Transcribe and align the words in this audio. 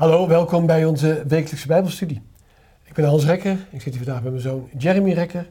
Hallo, 0.00 0.28
welkom 0.28 0.66
bij 0.66 0.84
onze 0.84 1.24
wekelijkse 1.26 1.66
Bijbelstudie. 1.66 2.22
Ik 2.84 2.94
ben 2.94 3.04
Hans 3.04 3.24
Rekker, 3.24 3.66
ik 3.70 3.82
zit 3.82 3.94
hier 3.94 4.04
vandaag 4.04 4.22
met 4.22 4.32
mijn 4.32 4.42
zoon 4.42 4.68
Jeremy 4.78 5.12
Rekker. 5.12 5.48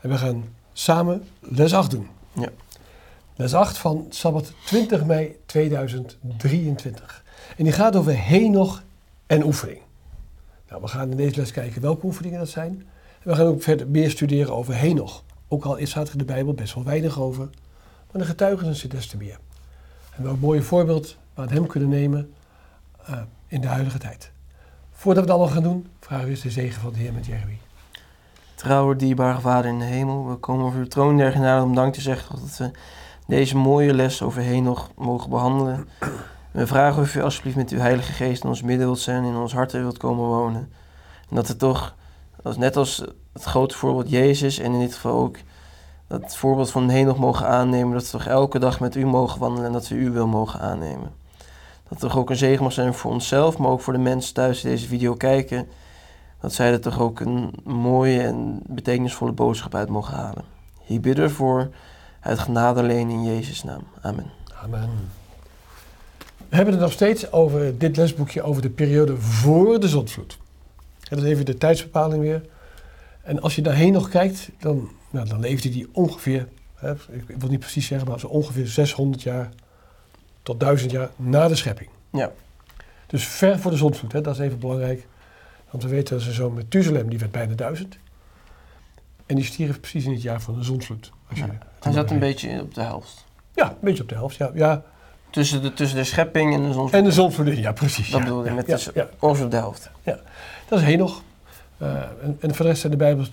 En 0.00 0.08
we 0.08 0.18
gaan 0.18 0.44
samen 0.72 1.24
les 1.40 1.74
8 1.74 1.90
doen. 1.90 2.08
Ja. 2.32 2.48
Les 3.36 3.54
8 3.54 3.78
van 3.78 4.06
Sabbat 4.08 4.52
20 4.64 5.04
mei 5.04 5.36
2023. 5.46 7.24
En 7.56 7.64
die 7.64 7.72
gaat 7.72 7.96
over 7.96 8.24
Henoch 8.24 8.82
en 9.26 9.44
oefening. 9.44 9.80
Nou, 10.68 10.82
we 10.82 10.88
gaan 10.88 11.10
in 11.10 11.16
deze 11.16 11.36
les 11.36 11.50
kijken 11.50 11.82
welke 11.82 12.06
oefeningen 12.06 12.38
dat 12.38 12.48
zijn. 12.48 12.86
En 13.22 13.30
we 13.30 13.34
gaan 13.34 13.46
ook 13.46 13.62
verder 13.62 13.88
meer 13.88 14.10
studeren 14.10 14.54
over 14.54 14.74
Henoch. 14.74 15.24
Ook 15.48 15.64
al 15.64 15.76
is 15.76 15.90
staat 15.90 16.06
er 16.06 16.12
in 16.12 16.18
de 16.18 16.24
Bijbel 16.24 16.54
best 16.54 16.74
wel 16.74 16.84
weinig 16.84 17.20
over. 17.20 17.48
Maar 18.12 18.22
de 18.22 18.28
getuigenissen 18.28 18.90
zit 18.90 18.98
des 18.98 19.06
te 19.06 19.16
meer. 19.16 19.38
En 20.16 20.22
welk 20.22 20.40
mooie 20.40 20.62
voorbeeld 20.62 21.16
we 21.34 21.42
aan 21.42 21.48
hem 21.48 21.66
kunnen 21.66 21.88
nemen 21.88 22.34
uh, 23.10 23.18
in 23.48 23.60
de 23.60 23.66
huidige 23.66 23.98
tijd. 23.98 24.32
Voordat 24.92 25.22
we 25.22 25.28
dat 25.28 25.38
allemaal 25.38 25.54
gaan 25.54 25.62
doen, 25.62 25.86
vragen 26.00 26.24
we 26.24 26.30
eens 26.30 26.40
de 26.40 26.50
zegen 26.50 26.80
van 26.80 26.92
de 26.92 26.98
Heer 26.98 27.12
met 27.12 27.26
Jeremy. 27.26 27.58
Trouwe, 28.54 28.96
dierbare 28.96 29.40
Vader 29.40 29.70
in 29.70 29.78
de 29.78 29.84
hemel, 29.84 30.28
we 30.28 30.34
komen 30.34 30.66
over 30.66 30.78
uw 30.78 30.86
troon 30.86 31.16
der 31.16 31.32
genade 31.32 31.64
om 31.64 31.74
dank 31.74 31.94
te 31.94 32.00
zeggen 32.00 32.40
dat 32.40 32.56
we 32.56 32.70
deze 33.26 33.56
mooie 33.56 33.94
les 33.94 34.22
overheen 34.22 34.62
nog 34.62 34.90
mogen 34.96 35.30
behandelen. 35.30 35.88
We 36.50 36.66
vragen 36.66 37.02
of 37.02 37.14
u 37.14 37.22
alsjeblieft 37.22 37.56
met 37.56 37.70
uw 37.70 37.78
Heilige 37.78 38.12
Geest 38.12 38.42
in 38.42 38.48
ons 38.48 38.62
midden 38.62 38.86
wilt 38.86 38.98
zijn 38.98 39.22
en 39.24 39.30
in 39.30 39.36
ons 39.36 39.52
harten 39.52 39.80
wilt 39.80 39.98
komen 39.98 40.24
wonen. 40.24 40.72
En 41.28 41.36
dat 41.36 41.48
we 41.48 41.56
toch, 41.56 41.94
als 42.42 42.56
net 42.56 42.76
als 42.76 43.04
het 43.32 43.42
grote 43.42 43.76
voorbeeld 43.76 44.10
Jezus 44.10 44.58
en 44.58 44.72
in 44.72 44.80
dit 44.80 44.94
geval 44.94 45.18
ook 45.18 45.36
dat 46.06 46.36
voorbeeld 46.36 46.70
van 46.70 46.88
Henoch 46.88 47.18
mogen 47.18 47.46
aannemen, 47.46 47.92
dat 47.92 48.04
we 48.04 48.10
toch 48.10 48.26
elke 48.26 48.58
dag 48.58 48.80
met 48.80 48.94
u 48.94 49.06
mogen 49.06 49.40
wandelen 49.40 49.66
en 49.66 49.72
dat 49.72 49.88
we 49.88 49.94
u 49.94 50.10
wil 50.10 50.26
mogen 50.26 50.60
aannemen. 50.60 51.12
Dat 51.88 51.98
toch 51.98 52.16
ook 52.16 52.30
een 52.30 52.36
zegen 52.36 52.62
mag 52.62 52.72
zijn 52.72 52.94
voor 52.94 53.10
onszelf, 53.10 53.58
maar 53.58 53.70
ook 53.70 53.80
voor 53.80 53.92
de 53.92 53.98
mensen 53.98 54.34
thuis 54.34 54.60
die 54.60 54.70
deze 54.70 54.86
video 54.86 55.14
kijken. 55.14 55.68
Dat 56.40 56.52
zij 56.52 56.72
er 56.72 56.80
toch 56.80 57.00
ook 57.00 57.20
een 57.20 57.54
mooie 57.64 58.20
en 58.20 58.60
betekenisvolle 58.66 59.32
boodschap 59.32 59.74
uit 59.74 59.88
mogen 59.88 60.14
halen. 60.14 60.44
Hier 60.84 61.00
bidden 61.00 61.24
we 61.24 61.30
voor 61.30 61.70
uit 62.20 62.38
genade 62.38 62.80
alleen 62.80 63.10
in 63.10 63.24
Jezus' 63.24 63.62
naam. 63.62 63.82
Amen. 64.00 64.30
Amen. 64.62 64.90
We 66.48 66.56
hebben 66.56 66.74
het 66.74 66.82
nog 66.82 66.92
steeds 66.92 67.32
over 67.32 67.78
dit 67.78 67.96
lesboekje 67.96 68.42
over 68.42 68.62
de 68.62 68.70
periode 68.70 69.16
voor 69.16 69.80
de 69.80 69.88
zondvloed. 69.88 70.38
Dat 71.08 71.18
is 71.18 71.24
even 71.24 71.44
de 71.44 71.58
tijdsbepaling 71.58 72.22
weer. 72.22 72.42
En 73.22 73.40
als 73.40 73.54
je 73.54 73.62
daarheen 73.62 73.92
nog 73.92 74.08
kijkt, 74.08 74.50
dan, 74.58 74.88
nou, 75.10 75.28
dan 75.28 75.40
leefde 75.40 75.68
die 75.68 75.88
ongeveer, 75.92 76.48
hè, 76.74 76.92
ik 76.92 77.36
wil 77.38 77.48
niet 77.48 77.60
precies 77.60 77.86
zeggen, 77.86 78.08
maar 78.08 78.20
zo 78.20 78.26
ongeveer 78.26 78.66
600 78.66 79.22
jaar 79.22 79.50
tot 80.46 80.60
1000 80.60 80.90
jaar 80.90 81.10
na 81.16 81.48
de 81.48 81.54
schepping. 81.54 81.88
Ja. 82.12 82.32
Dus 83.06 83.24
ver 83.24 83.58
voor 83.58 83.70
de 83.70 83.76
zondvloed, 83.76 84.12
hè, 84.12 84.20
dat 84.20 84.34
is 84.34 84.40
even 84.40 84.58
belangrijk. 84.58 85.06
Want 85.70 85.82
we 85.82 85.88
weten 85.88 86.14
dat 86.14 86.24
ze 86.24 86.32
zo 86.32 86.50
Methuselem, 86.50 87.08
die 87.08 87.18
werd 87.18 87.30
bijna 87.32 87.54
1000. 87.54 87.98
En 89.26 89.34
die 89.34 89.44
stierf 89.44 89.80
precies 89.80 90.04
in 90.04 90.12
het 90.12 90.22
jaar 90.22 90.40
van 90.40 90.54
de 90.54 90.64
zondvloed. 90.64 91.12
Als 91.28 91.38
je 91.38 91.44
ja. 91.46 91.58
Hij 91.80 91.92
zat 91.92 92.10
een 92.10 92.18
beetje 92.18 92.60
op 92.60 92.74
de 92.74 92.80
helft. 92.80 93.24
Ja, 93.54 93.70
een 93.70 93.76
beetje 93.80 94.02
op 94.02 94.08
de 94.08 94.14
helft, 94.14 94.36
ja. 94.36 94.50
ja. 94.54 94.82
Tussen, 95.30 95.62
de, 95.62 95.72
tussen 95.72 95.98
de 95.98 96.04
schepping 96.04 96.54
en 96.54 96.62
de 96.62 96.72
zonsvloed. 96.72 97.00
En 97.00 97.04
de 97.04 97.12
zondvloed, 97.12 97.56
ja 97.56 97.72
precies. 97.72 98.10
Dat 98.10 98.18
ja. 98.18 98.26
bedoel 98.26 98.44
ja, 98.44 98.54
met 98.54 98.66
ja, 98.66 98.78
ja, 98.94 99.08
op 99.18 99.50
de 99.50 99.56
helft. 99.56 99.90
Ja, 100.02 100.18
dat 100.68 100.78
is 100.78 100.84
Henoch. 100.84 101.22
Uh, 101.82 101.88
en, 102.22 102.36
en 102.40 102.54
voor 102.54 102.64
de 102.64 102.70
rest 102.70 102.84
in 102.84 102.90
de 102.90 102.96
Bijbel 102.96 103.24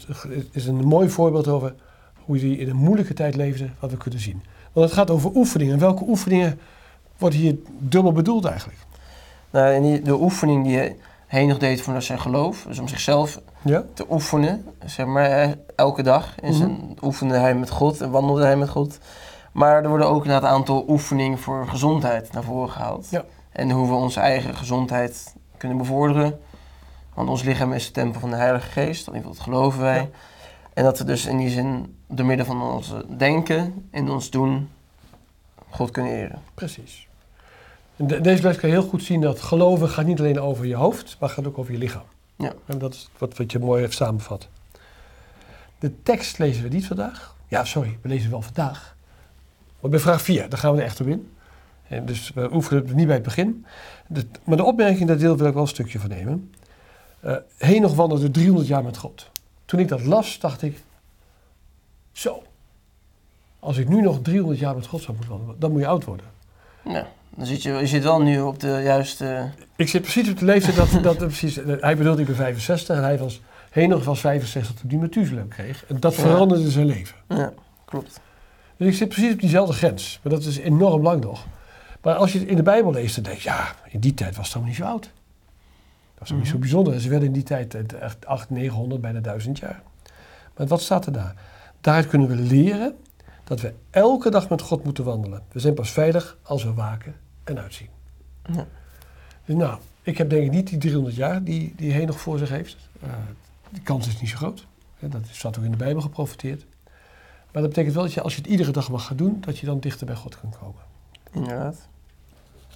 is 0.52 0.66
een 0.66 0.76
mooi 0.76 1.10
voorbeeld 1.10 1.48
over 1.48 1.74
hoe 2.16 2.40
hij 2.40 2.50
in 2.50 2.70
een 2.70 2.76
moeilijke 2.76 3.14
tijd 3.14 3.36
leefde, 3.36 3.70
wat 3.80 3.92
we 3.92 3.98
kunnen 3.98 4.20
zien. 4.20 4.44
Want 4.72 4.86
het 4.86 4.96
gaat 4.98 5.10
over 5.10 5.32
oefeningen. 5.36 5.74
En 5.74 5.80
welke 5.80 6.04
oefeningen 6.08 6.60
wordt 7.24 7.36
hier 7.36 7.56
dubbel 7.80 8.12
bedoeld 8.12 8.46
eigenlijk? 8.46 8.80
Nou, 9.50 9.74
en 9.74 9.82
die, 9.82 10.02
de 10.02 10.22
oefening 10.22 10.66
die 10.66 10.96
Henoch 11.28 11.58
deed 11.58 11.82
voor 11.82 12.02
zijn 12.02 12.20
geloof, 12.20 12.66
dus 12.68 12.80
om 12.80 12.88
zichzelf 12.88 13.42
Ja? 13.62 13.84
te 13.94 14.06
oefenen, 14.10 14.66
zeg 14.86 15.06
maar, 15.06 15.56
elke 15.76 16.04
dag. 16.04 16.36
En 16.40 16.54
zijn, 16.54 16.98
oefende 17.02 17.38
hij 17.38 17.56
met 17.56 17.70
God 17.70 18.02
en 18.02 18.12
wandelde 18.12 18.44
hij 18.44 18.58
met 18.58 18.70
God. 18.70 18.98
Maar 19.52 19.84
er 19.84 19.90
worden 19.90 20.08
ook 20.08 20.26
een 20.26 20.32
aantal 20.32 20.86
oefeningen 20.88 21.38
voor 21.38 21.68
gezondheid 21.68 22.32
naar 22.32 22.44
voren 22.44 22.70
gehaald. 22.70 23.08
Ja. 23.10 23.24
En 23.52 23.72
hoe 23.72 23.88
we 23.88 23.94
onze 23.94 24.20
eigen 24.20 24.56
gezondheid 24.56 25.36
kunnen 25.58 25.78
bevorderen. 25.78 26.40
Want 27.14 27.30
ons 27.30 27.44
lichaam 27.44 27.74
is 27.74 27.86
de 27.86 27.92
tempel 27.92 28.20
van 28.20 28.30
de 28.30 28.36
Heilige 28.36 28.70
Geest, 28.70 29.08
in 29.08 29.14
ieder 29.14 29.30
geval 29.30 29.46
dat 29.46 29.54
geloven 29.54 29.82
wij. 29.82 29.98
Ja. 29.98 30.10
En 30.74 30.84
dat 30.84 30.98
we 30.98 31.04
dus 31.04 31.26
in 31.26 31.38
die 31.38 31.50
zin, 31.50 31.98
door 32.08 32.26
middel 32.26 32.46
van 32.46 32.62
ons 32.62 32.94
denken 33.18 33.88
en 33.92 34.10
ons 34.10 34.30
doen, 34.30 34.70
God 35.70 35.92
kunnen 35.92 36.12
eren. 36.12 36.42
Precies. 36.54 37.08
In 37.96 38.08
de- 38.08 38.22
deze 38.22 38.44
les 38.44 38.58
kan 38.58 38.70
je 38.70 38.76
heel 38.76 38.88
goed 38.88 39.04
zien 39.04 39.22
dat 39.22 39.42
geloven 39.42 39.90
gaat 39.90 40.06
niet 40.06 40.20
alleen 40.20 40.40
over 40.40 40.66
je 40.66 40.76
hoofd, 40.76 41.18
maar 41.20 41.30
gaat 41.30 41.48
ook 41.48 41.58
over 41.58 41.72
je 41.72 41.78
lichaam. 41.78 42.04
Ja. 42.36 42.54
En 42.66 42.78
dat 42.78 42.94
is 42.94 43.10
wat, 43.18 43.38
wat 43.38 43.52
je 43.52 43.60
mooi 43.60 43.82
heeft 43.82 43.94
samengevat. 43.96 44.48
De 45.80 46.04
tekst 46.04 46.38
lezen 46.38 46.64
we 46.64 46.70
niet 46.70 46.88
vandaag. 46.88 47.36
Ja, 47.48 47.64
sorry, 47.66 47.98
we 48.02 48.10
lezen 48.10 48.30
wel 48.32 48.42
vandaag. 48.42 48.96
Maar 49.80 49.92
bij 49.92 50.00
vraag 50.00 50.22
4, 50.22 50.50
daar 50.50 50.60
gaan 50.60 50.74
we 50.74 50.80
er 50.80 50.86
echt 50.86 51.02
op 51.02 51.08
in. 51.08 51.32
En 51.88 52.06
dus 52.06 52.32
we 52.34 52.54
oefenen 52.54 52.86
het 52.86 52.96
niet 52.96 53.06
bij 53.06 53.16
het 53.16 53.24
begin. 53.24 53.66
De- 54.08 54.26
maar 54.44 54.58
de 54.58 54.64
opmerking, 54.64 55.08
dat 55.08 55.20
deel 55.20 55.38
wil 55.38 55.48
ik 55.48 55.54
wel 55.54 55.62
een 55.62 55.68
stukje 55.68 56.00
van 56.00 56.10
nemen. 56.10 56.54
Eh 57.20 57.36
Henoch 57.58 57.94
wandelde 57.96 58.32
300 58.32 58.68
jaar 58.68 58.84
met 58.84 58.98
God. 58.98 59.30
Toen 59.66 59.80
ik 59.80 59.88
dat 59.88 60.04
las, 60.04 60.40
dacht 60.40 60.62
ik... 60.62 60.84
Zo, 62.12 62.44
als 63.60 63.78
ik 63.78 63.88
nu 63.88 64.02
nog 64.02 64.20
300 64.22 64.60
jaar 64.60 64.76
met 64.76 64.86
God 64.88 65.02
zou 65.02 65.14
moeten 65.18 65.34
wandelen, 65.34 65.60
dan 65.60 65.72
moet 65.72 65.80
je 65.82 65.88
oud 65.88 66.04
worden. 66.04 66.26
Ja, 66.86 67.08
dan 67.36 67.46
zit 67.46 67.64
je, 67.64 67.72
je 67.72 67.88
zit 67.88 68.04
wel 68.04 68.22
nu 68.22 68.42
op 68.42 68.60
de 68.60 68.82
juiste... 68.84 69.50
Ik 69.76 69.88
zit 69.90 70.02
precies 70.02 70.30
op 70.30 70.40
de 70.40 70.46
leeftijd 70.46 70.76
dat, 70.76 71.04
dat 71.04 71.18
precies, 71.18 71.60
hij 71.80 71.98
bedoelde 71.98 72.22
ik 72.22 72.28
ben 72.28 72.36
65 72.36 72.96
en 72.96 73.04
hij 73.04 73.18
was, 73.18 73.42
Henoch 73.70 74.04
was 74.04 74.20
65 74.20 74.76
toen 74.76 74.90
hij 74.90 75.00
Methuselem 75.00 75.48
kreeg. 75.48 75.86
En 75.86 76.00
dat 76.00 76.16
Ja. 76.16 76.22
veranderde 76.22 76.72
zijn 76.72 76.86
leven. 76.86 77.16
Ja, 77.28 77.54
klopt. 77.86 78.20
Dus 78.78 78.88
ik 78.88 78.94
zit 78.94 79.10
precies 79.10 79.34
op 79.34 79.40
diezelfde 79.40 79.74
grens. 79.74 80.20
Maar 80.24 80.34
dat 80.34 80.44
is 80.44 80.58
enorm 80.58 81.02
lang 81.02 81.24
nog. 81.24 81.46
Maar 82.02 82.16
als 82.16 82.32
je 82.34 82.40
het 82.40 82.48
in 82.48 82.56
de 82.56 82.64
Bijbel 82.64 82.92
leest, 82.92 83.16
dan 83.16 83.24
denk 83.24 83.38
je, 83.38 83.50
ja, 83.50 83.76
in 83.90 84.00
die 84.00 84.14
tijd 84.14 84.36
was 84.36 84.46
het 84.46 84.54
helemaal 84.54 84.76
niet 84.76 84.84
zo 84.86 84.92
oud. 84.92 85.02
Dat 85.04 85.12
was 86.20 86.32
ook 86.32 86.38
niet 86.38 86.48
zo 86.48 86.58
bijzonder. 86.58 87.02
Ze 87.02 87.10
werden 87.10 87.28
in 87.28 87.34
die 87.34 87.44
tijd 87.44 87.74
eh, 87.76 87.82
echt 88.02 88.26
800, 88.26 88.50
900, 88.50 89.02
bijna 89.02 89.20
1000 89.20 89.60
jaar. 89.60 89.82
Maar 90.58 90.68
wat 90.68 90.82
staat 90.82 91.06
er 91.06 91.12
daar? 91.12 91.36
Daaruit 91.82 92.08
kunnen 92.08 92.28
we 92.28 92.36
leren 92.36 92.96
dat 93.44 93.62
we 93.62 93.74
elke 93.90 94.30
dag 94.30 94.50
met 94.50 94.62
God 94.62 94.84
moeten 94.84 95.04
wandelen. 95.04 95.42
We 95.52 95.60
zijn 95.60 95.74
pas 95.74 95.92
veilig 95.92 96.38
als 96.44 96.64
we 96.64 96.74
waken 96.74 97.16
en 97.44 97.60
uitzien. 97.60 97.88
Ja. 98.54 98.68
Dus 99.46 99.56
nou, 99.56 99.80
ik 100.02 100.18
heb 100.18 100.30
denk 100.30 100.46
ik 100.46 100.52
niet 100.52 100.68
die 100.68 100.78
300 100.78 101.16
jaar 101.16 101.44
die, 101.44 101.74
die 101.76 101.92
hij 101.94 102.06
nog 102.06 102.20
voor 102.20 102.38
zich 102.38 102.50
heeft. 102.50 102.78
Eh, 103.02 103.10
de 103.70 103.82
kans 103.82 104.08
is 104.08 104.20
niet 104.22 104.30
zo 104.30 104.38
groot. 104.38 104.66
Dat 105.00 105.22
staat 105.32 105.58
ook 105.58 105.64
in 105.64 105.72
de 105.72 105.78
Bijbel 105.78 106.02
geprofiteerd. 106.02 106.66
Maar 107.52 107.62
dat 107.62 107.72
betekent 107.72 107.94
wel 107.94 108.04
dat 108.04 108.14
je, 108.14 108.22
als 108.22 108.36
je 108.36 108.42
het 108.42 108.50
iedere 108.50 108.72
dag 108.72 108.90
mag 108.90 109.06
gaan 109.06 109.18
doen, 109.18 109.38
dat 109.42 109.58
je 109.58 109.66
dan 109.66 109.80
dichter 109.80 110.06
bij 110.06 110.16
God 110.16 110.40
kan 110.40 110.54
komen. 110.60 110.82
Inderdaad. 111.32 111.88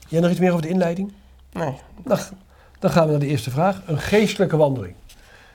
Jij 0.08 0.20
nog 0.20 0.30
iets 0.32 0.40
meer 0.40 0.50
over 0.50 0.62
de 0.62 0.70
inleiding? 0.70 1.12
Nee, 1.54 1.74
Dan, 2.04 2.18
dan 2.80 2.92
gaan 2.92 3.06
we 3.06 3.12
naar 3.12 3.20
de 3.20 3.28
eerste 3.28 3.52
vraag. 3.52 3.82
Een 3.86 3.98
geestelijke 4.00 4.58
wandeling. 4.58 4.96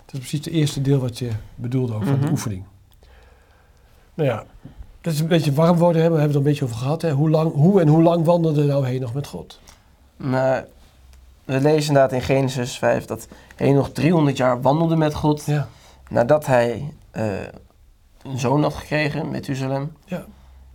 Dat 0.04 0.14
is 0.14 0.18
precies 0.18 0.44
het 0.44 0.54
eerste 0.54 0.80
deel 0.80 0.98
wat 1.00 1.18
je 1.18 1.30
bedoelde 1.54 1.94
over 1.94 2.06
van 2.06 2.14
de 2.16 2.20
Mhm. 2.22 2.30
oefening. 2.30 2.64
Nou 4.14 4.28
ja, 4.28 4.44
dat 5.02 5.12
is 5.12 5.20
een 5.20 5.26
beetje 5.26 5.52
warm 5.52 5.78
worden, 5.78 6.02
hè, 6.02 6.10
we 6.10 6.18
hebben 6.18 6.22
het 6.22 6.30
er 6.30 6.36
een 6.36 6.42
beetje 6.42 6.64
over 6.64 6.76
gehad. 6.76 7.02
Hè. 7.02 7.10
Hoe, 7.12 7.30
lang, 7.30 7.52
hoe 7.52 7.80
en 7.80 7.88
hoe 7.88 8.02
lang 8.02 8.24
wandelde 8.24 8.64
nou 8.64 8.86
heen 8.86 9.00
nog 9.00 9.14
met 9.14 9.26
God? 9.26 9.60
maar 10.16 10.66
we 11.44 11.60
lezen 11.60 11.88
inderdaad 11.88 12.12
in 12.12 12.22
Genesis 12.22 12.78
5 12.78 13.04
dat 13.04 13.28
hij 13.56 13.72
nog 13.72 13.90
300 13.90 14.36
jaar 14.36 14.60
wandelde 14.60 14.96
met 14.96 15.14
God. 15.14 15.44
Ja, 15.44 15.68
Nadat 16.08 16.46
hij 16.46 16.94
eh, 17.10 17.24
een 18.22 18.38
zoon 18.38 18.62
had 18.62 18.74
gekregen, 18.74 19.30
Methuselem. 19.30 19.92
ja, 20.04 20.24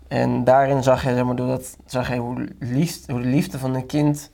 En 0.07 0.43
daarin 0.43 0.83
zag 0.83 1.01
hij, 1.01 1.13
zeg 1.13 1.23
maar, 1.25 1.35
doordat, 1.35 1.77
zag 1.85 2.07
hij 2.07 2.17
hoe, 2.17 2.47
liefde, 2.59 3.11
hoe 3.13 3.21
de 3.21 3.27
liefde 3.27 3.59
van 3.59 3.75
een 3.75 3.85
kind 3.85 4.29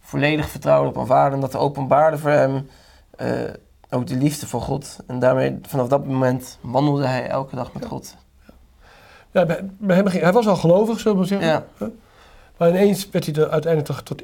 volledig 0.00 0.48
vertrouwde 0.48 0.88
op 0.88 0.96
een 0.96 1.06
vader. 1.06 1.32
En 1.32 1.40
dat 1.40 1.56
openbaarde 1.56 2.18
voor 2.18 2.30
hem 2.30 2.68
eh, 3.16 3.28
ook 3.90 4.06
de 4.06 4.16
liefde 4.16 4.46
van 4.46 4.60
God. 4.60 4.98
En 5.06 5.18
daarmee, 5.18 5.58
vanaf 5.62 5.88
dat 5.88 6.06
moment, 6.06 6.58
wandelde 6.60 7.06
hij 7.06 7.28
elke 7.28 7.56
dag 7.56 7.72
met 7.72 7.86
God. 7.86 8.16
Ja 9.40 9.46
bij, 9.46 9.60
bij 9.78 9.96
hem 9.96 10.06
ging, 10.06 10.22
hij 10.22 10.32
was 10.32 10.46
al 10.46 10.56
gelovig, 10.56 10.96
zullen 11.00 11.12
we 11.12 11.18
maar 11.18 11.26
zeggen. 11.28 11.48
Ja, 11.48 11.90
Maar 12.56 12.68
ineens 12.68 13.08
werd 13.10 13.26
hij 13.26 13.34
er 13.34 13.48
uiteindelijk 13.50 13.92
toch 13.92 14.02
tot... 14.02 14.22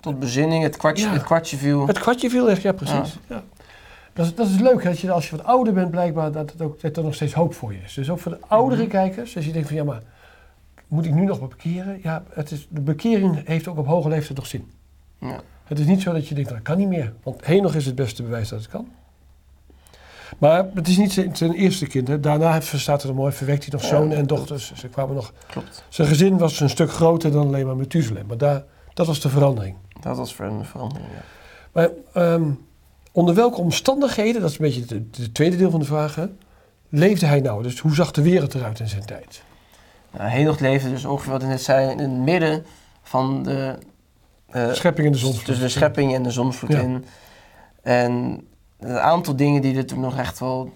tot 0.00 0.18
bezinning, 0.18 0.62
het 0.62 0.76
kwartje, 0.76 1.04
Ja. 1.06 1.12
het 1.12 1.22
kwartje 1.22 1.56
viel. 1.56 1.86
Het 1.86 1.98
kwartje 1.98 2.30
viel 2.30 2.50
echt, 2.50 2.62
ja 2.62 2.72
precies. 2.72 3.18
Ja. 3.28 3.42
Dat, 4.12 4.26
is, 4.26 4.34
dat 4.34 4.46
is 4.46 4.58
leuk, 4.60 4.82
hè, 4.82 4.88
dat 4.88 4.98
je 4.98 5.10
als 5.10 5.30
je 5.30 5.36
wat 5.36 5.46
ouder 5.46 5.72
bent 5.72 5.90
blijkbaar, 5.90 6.32
dat, 6.32 6.50
het 6.52 6.62
ook, 6.62 6.80
dat 6.80 6.96
er 6.96 7.02
nog 7.04 7.14
steeds 7.14 7.32
hoop 7.32 7.54
voor 7.54 7.72
je 7.72 7.78
is. 7.84 7.94
Dus 7.94 8.10
ook 8.10 8.18
voor 8.18 8.32
de 8.32 8.38
oudere 8.48 8.82
Mhm. 8.82 8.90
kijkers, 8.90 9.36
als 9.36 9.44
je 9.44 9.52
denkt 9.52 9.68
van 9.68 9.76
ja 9.76 9.84
maar, 9.84 10.02
moet 10.88 11.04
ik 11.04 11.14
nu 11.14 11.24
nog 11.24 11.48
bekeren? 11.48 11.98
Ja, 12.02 12.22
het 12.32 12.50
is, 12.50 12.66
de 12.70 12.80
bekering 12.80 13.46
heeft 13.46 13.68
ook 13.68 13.78
op 13.78 13.86
hoge 13.86 14.08
leeftijd 14.08 14.38
nog 14.38 14.46
zin. 14.46 14.70
Ja. 15.18 15.40
Het 15.64 15.78
is 15.78 15.86
niet 15.86 16.02
zo 16.02 16.12
dat 16.12 16.28
je 16.28 16.34
denkt, 16.34 16.50
dat 16.50 16.62
kan 16.62 16.78
niet 16.78 16.88
meer. 16.88 17.12
Want 17.22 17.44
heen 17.46 17.62
nog 17.62 17.74
is 17.74 17.86
het 17.86 17.94
beste 17.94 18.22
bewijs 18.22 18.48
dat 18.48 18.58
het 18.58 18.68
kan. 18.68 18.88
Maar 20.38 20.66
het 20.74 20.88
is 20.88 20.96
niet 20.96 21.12
zijn, 21.12 21.36
zijn 21.36 21.52
eerste 21.52 21.86
kind. 21.86 22.08
Hè. 22.08 22.20
Daarna 22.20 22.52
heeft- 22.52 22.78
staat 22.78 23.02
er 23.02 23.14
mooi, 23.14 23.32
verwekt 23.32 23.62
hij 23.62 23.72
nog 23.72 23.82
Ja, 23.82 23.88
zonen 23.88 24.16
en 24.16 24.26
dochters. 24.26 24.72
Ze 24.74 24.88
kwamen 24.88 25.14
nog, 25.14 25.32
Klopt. 25.46 25.84
zijn 25.88 26.08
gezin 26.08 26.38
was 26.38 26.60
een 26.60 26.68
stuk 26.70 26.90
groter 26.90 27.32
dan 27.32 27.46
alleen 27.46 27.66
maar 27.66 27.76
Methuselem. 27.76 28.26
Maar 28.26 28.38
daar, 28.38 28.64
dat 28.94 29.06
was 29.06 29.20
de 29.20 29.28
verandering. 29.28 29.76
Dat 30.00 30.16
was 30.16 30.34
voor 30.34 30.44
een 30.44 30.64
verandering, 30.64 31.08
ja. 31.14 31.22
Maar 31.72 31.88
ehm, 32.12 32.50
onder 33.12 33.34
welke 33.34 33.60
omstandigheden, 33.60 34.40
dat 34.40 34.50
is 34.50 34.58
een 34.58 34.64
beetje 34.64 34.94
het 34.94 35.14
de 35.14 35.32
tweede 35.32 35.56
deel 35.56 35.70
van 35.70 35.80
de 35.80 35.86
vraag, 35.86 36.14
hè, 36.14 36.26
leefde 36.88 37.26
hij 37.26 37.40
nou? 37.40 37.62
Dus 37.62 37.78
hoe 37.80 37.94
zag 37.94 38.10
de 38.10 38.22
wereld 38.22 38.54
eruit 38.54 38.80
in 38.80 38.88
zijn 38.88 39.04
tijd? 39.04 39.42
Nou, 40.10 40.30
Henoch 40.30 40.58
leefde 40.60 40.90
dus 40.90 41.04
ongeveer 41.04 41.32
wat 41.32 41.42
ik 41.42 41.48
net 41.48 41.62
zei, 41.62 41.90
in 41.90 41.98
het 41.98 42.10
midden 42.10 42.64
van 43.02 43.42
de... 43.42 43.74
eh, 44.46 44.72
schepping 44.72 45.06
en 45.06 45.12
de 45.12 45.18
zonsvloed. 45.18 45.44
Tussen 45.44 45.64
de 45.64 45.70
schepping 45.70 46.14
en 46.14 46.22
de 46.22 46.30
zonsvloed 46.30 46.70
Ja. 46.72 46.78
in. 46.80 47.04
En 47.82 48.40
een 48.78 48.98
aantal 48.98 49.36
dingen 49.36 49.62
die 49.62 49.76
er 49.76 49.86
toen 49.86 50.00
nog 50.00 50.16
echt 50.18 50.38
wel 50.38 50.72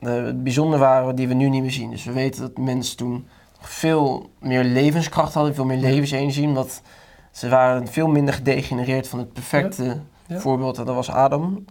eh, 0.00 0.22
bijzonder 0.34 0.78
waren, 0.78 1.16
die 1.16 1.28
we 1.28 1.34
nu 1.34 1.48
niet 1.48 1.62
meer 1.62 1.70
zien. 1.70 1.90
Dus 1.90 2.04
we 2.04 2.12
weten 2.12 2.40
dat 2.40 2.56
mensen 2.58 2.96
toen 2.96 3.26
veel 3.60 4.30
meer 4.40 4.64
levenskracht 4.64 5.34
hadden, 5.34 5.54
veel 5.54 5.64
meer 5.64 5.76
levensenergie, 5.78 6.46
omdat 6.46 6.82
ze 7.30 7.48
waren 7.48 7.88
veel 7.88 8.06
minder 8.08 8.34
gedegenereerd 8.34 9.08
van 9.08 9.18
het 9.18 9.32
perfecte 9.32 10.00
Ja. 10.26 10.38
voorbeeld. 10.38 10.76
Dat 10.76 10.86
was 10.86 11.10
Adam, 11.10 11.64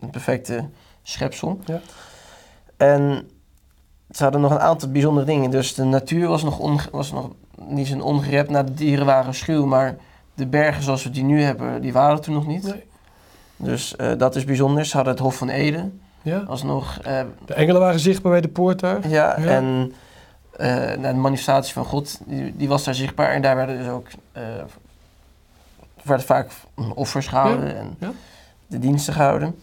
een 0.00 0.10
perfecte 0.10 0.68
schepsel. 1.02 1.58
Ja. 1.64 1.80
En 2.76 3.28
ze 4.10 4.22
hadden 4.22 4.40
nog 4.40 4.50
een 4.50 4.60
aantal 4.60 4.90
bijzondere 4.90 5.26
dingen. 5.26 5.50
Dus 5.50 5.74
de 5.74 5.84
natuur 5.84 6.28
was 6.28 6.42
nog, 6.42 6.58
onge- 6.58 6.90
was 6.90 7.12
nog 7.12 7.30
niet 7.68 7.86
zo'n 7.86 8.00
ongerept. 8.02 8.50
Nou, 8.50 8.64
de 8.64 8.74
dieren 8.74 9.06
waren 9.06 9.34
schuw, 9.34 9.66
maar 9.66 9.96
de 10.34 10.46
bergen 10.46 10.82
zoals 10.82 11.02
we 11.04 11.10
die 11.10 11.24
nu 11.24 11.42
hebben, 11.42 11.80
die 11.82 11.92
waren 11.92 12.16
er 12.16 12.22
toen 12.22 12.34
nog 12.34 12.46
niet. 12.46 12.62
Nee. 12.62 12.84
Dus 13.60 13.96
eh, 13.96 14.12
dat 14.18 14.36
is 14.36 14.44
bijzonder. 14.44 14.84
Ze 14.84 14.96
hadden 14.96 15.12
het 15.14 15.22
Hof 15.22 15.36
van 15.36 15.48
Ede 15.48 15.90
Ja? 16.22 16.42
alsnog. 16.46 16.98
eh, 17.02 17.20
De 17.46 17.54
engelen 17.54 17.80
waren 17.80 18.00
zichtbaar 18.00 18.32
bij 18.32 18.40
de 18.40 18.48
poort 18.48 18.80
daar. 18.80 19.08
ja, 19.08 19.40
Ja. 19.40 19.46
en 19.46 19.92
eh, 20.56 20.68
nou, 20.74 21.14
de 21.14 21.20
manifestatie 21.20 21.72
van 21.72 21.84
God, 21.84 22.18
die, 22.26 22.56
die 22.56 22.68
was 22.68 22.84
daar 22.84 22.94
zichtbaar. 22.94 23.30
En 23.30 23.42
daar 23.42 23.56
werden 23.56 23.78
dus 23.78 23.88
ook 23.88 24.06
werden 26.02 26.26
vaak 26.26 26.50
offers 26.94 27.26
gehouden 27.26 27.76
en 27.78 27.96
de 28.66 28.78
diensten 28.78 29.12
gehouden. 29.14 29.58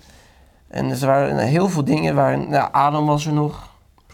En 0.67 0.89
dus 0.89 1.01
er 1.01 1.07
waren 1.07 1.37
heel 1.37 1.69
veel 1.69 1.83
dingen 1.83 2.15
waarin, 2.15 2.49
nou, 2.49 2.69
Adam 2.71 3.05
was 3.05 3.25
er 3.25 3.33
nog, 3.33 3.69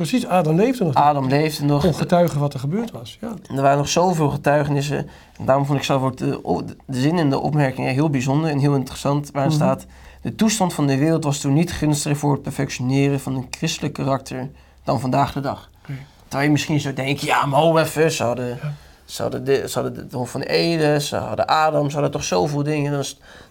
Precies, 0.07 0.27
Adam 0.27 0.55
leefde 0.55 0.83
nog. 0.83 0.93
Adam 0.93 1.27
leefde 1.27 1.65
nog. 1.65 1.81
Kon 1.81 1.93
getuigen 1.93 2.39
wat 2.39 2.53
er 2.53 2.59
gebeurd 2.59 2.91
was. 2.91 3.17
Ja. 3.21 3.33
En 3.47 3.55
er 3.55 3.61
waren 3.61 3.77
nog 3.77 3.87
zoveel 3.89 4.29
getuigenissen. 4.29 4.97
En 5.39 5.45
daarom 5.45 5.65
vond 5.65 5.77
ik 5.77 5.83
zelf 5.85 6.01
ook 6.01 6.17
de, 6.17 6.75
zin 6.87 7.17
in 7.17 7.29
de 7.29 7.39
opmerkingen 7.39 7.93
heel 7.93 8.09
bijzonder 8.09 8.49
en 8.49 8.59
heel 8.59 8.75
interessant. 8.75 9.31
Waarin 9.31 9.51
Mhm. 9.51 9.61
staat: 9.61 9.85
De 10.21 10.35
toestand 10.35 10.73
van 10.73 10.87
de 10.87 10.97
wereld 10.97 11.23
was 11.23 11.39
toen 11.39 11.53
niet 11.53 11.71
gunstiger 11.71 12.17
voor 12.17 12.31
het 12.33 12.41
perfectioneren 12.41 13.19
van 13.19 13.35
een 13.35 13.47
christelijk 13.49 13.93
karakter 13.93 14.49
dan 14.83 14.99
vandaag 14.99 15.33
de 15.33 15.39
dag. 15.39 15.69
Nee. 15.87 15.97
Terwijl 16.21 16.43
je 16.43 16.51
misschien 16.51 16.79
zou 16.79 16.93
denken: 16.93 17.27
ja, 17.27 17.45
maar 17.45 17.59
ho 17.59 17.77
even, 17.77 18.11
ze 18.11 18.23
hadden, 18.23 18.47
Ja. 18.47 18.73
ze 19.05 19.21
hadden, 19.21 19.43
de, 19.43 19.63
ze 19.69 19.79
hadden 19.79 20.09
de 20.09 20.17
Hof 20.17 20.29
van 20.31 20.41
Ede, 20.41 20.99
ze 21.01 21.15
hadden 21.15 21.47
Adam, 21.47 21.87
ze 21.87 21.93
hadden 21.93 22.11
toch 22.11 22.23
zoveel 22.23 22.63
dingen. 22.63 22.91
Dan, 22.91 23.03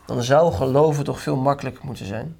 dan 0.06 0.22
zou 0.22 0.52
geloven 0.52 1.04
toch 1.04 1.20
veel 1.20 1.36
makkelijker 1.36 1.84
moeten 1.86 2.06
zijn. 2.06 2.36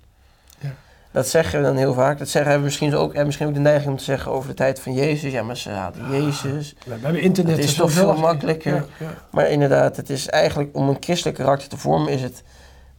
Ja. 1.12 1.20
Dat 1.20 1.28
zeggen 1.28 1.60
we 1.60 1.66
dan 1.66 1.76
heel 1.76 1.94
vaak. 1.94 2.18
Dat 2.18 2.28
zeggen 2.28 2.54
we 2.54 2.58
misschien 2.58 2.94
ook, 2.94 3.06
hebben 3.06 3.26
misschien 3.26 3.46
ook 3.46 3.54
de 3.54 3.60
neiging 3.60 3.90
om 3.90 3.96
te 3.96 4.04
zeggen 4.04 4.32
over 4.32 4.48
de 4.48 4.54
tijd 4.54 4.80
van 4.80 4.92
Jezus. 4.92 5.32
Ja, 5.32 5.42
maar 5.42 5.56
ze 5.56 5.70
hadden 5.70 6.10
Jezus. 6.10 6.74
We 6.84 6.90
hebben 6.90 7.20
internet. 7.20 7.56
Het 7.56 7.64
is 7.64 7.74
dat 7.74 7.86
toch 7.86 7.94
veel 7.94 8.16
makkelijker. 8.16 8.74
Ja, 8.74 8.84
ja. 8.98 9.14
Maar 9.30 9.50
inderdaad, 9.50 9.96
het 9.96 10.10
is 10.10 10.28
eigenlijk 10.28 10.76
om 10.76 10.88
een 10.88 10.96
christelijk 11.00 11.38
karakter 11.38 11.68
te 11.68 11.76
vormen, 11.76 12.12
is 12.12 12.22
het, 12.22 12.42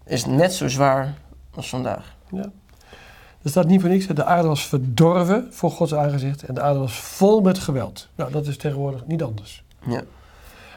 is 0.05 0.25
net 0.25 0.53
zo 0.53 0.67
zwaar 0.67 1.13
als 1.55 1.69
vandaag. 1.69 2.15
Er 3.41 3.49
staat 3.49 3.67
niet 3.67 3.81
voor 3.81 3.89
niks. 3.89 4.07
De 4.07 4.23
aarde 4.23 4.47
was 4.47 4.67
verdorven 4.67 5.47
voor 5.51 5.71
Gods 5.71 5.93
aangezicht. 5.93 6.43
En 6.43 6.53
de 6.53 6.61
aarde 6.61 6.79
was 6.79 6.99
vol 6.99 7.41
met 7.41 7.59
geweld. 7.59 8.07
Nou, 8.15 8.31
dat 8.31 8.47
is 8.47 8.57
tegenwoordig 8.57 9.05
niet 9.05 9.23
anders. 9.23 9.63
Ja. 9.85 10.01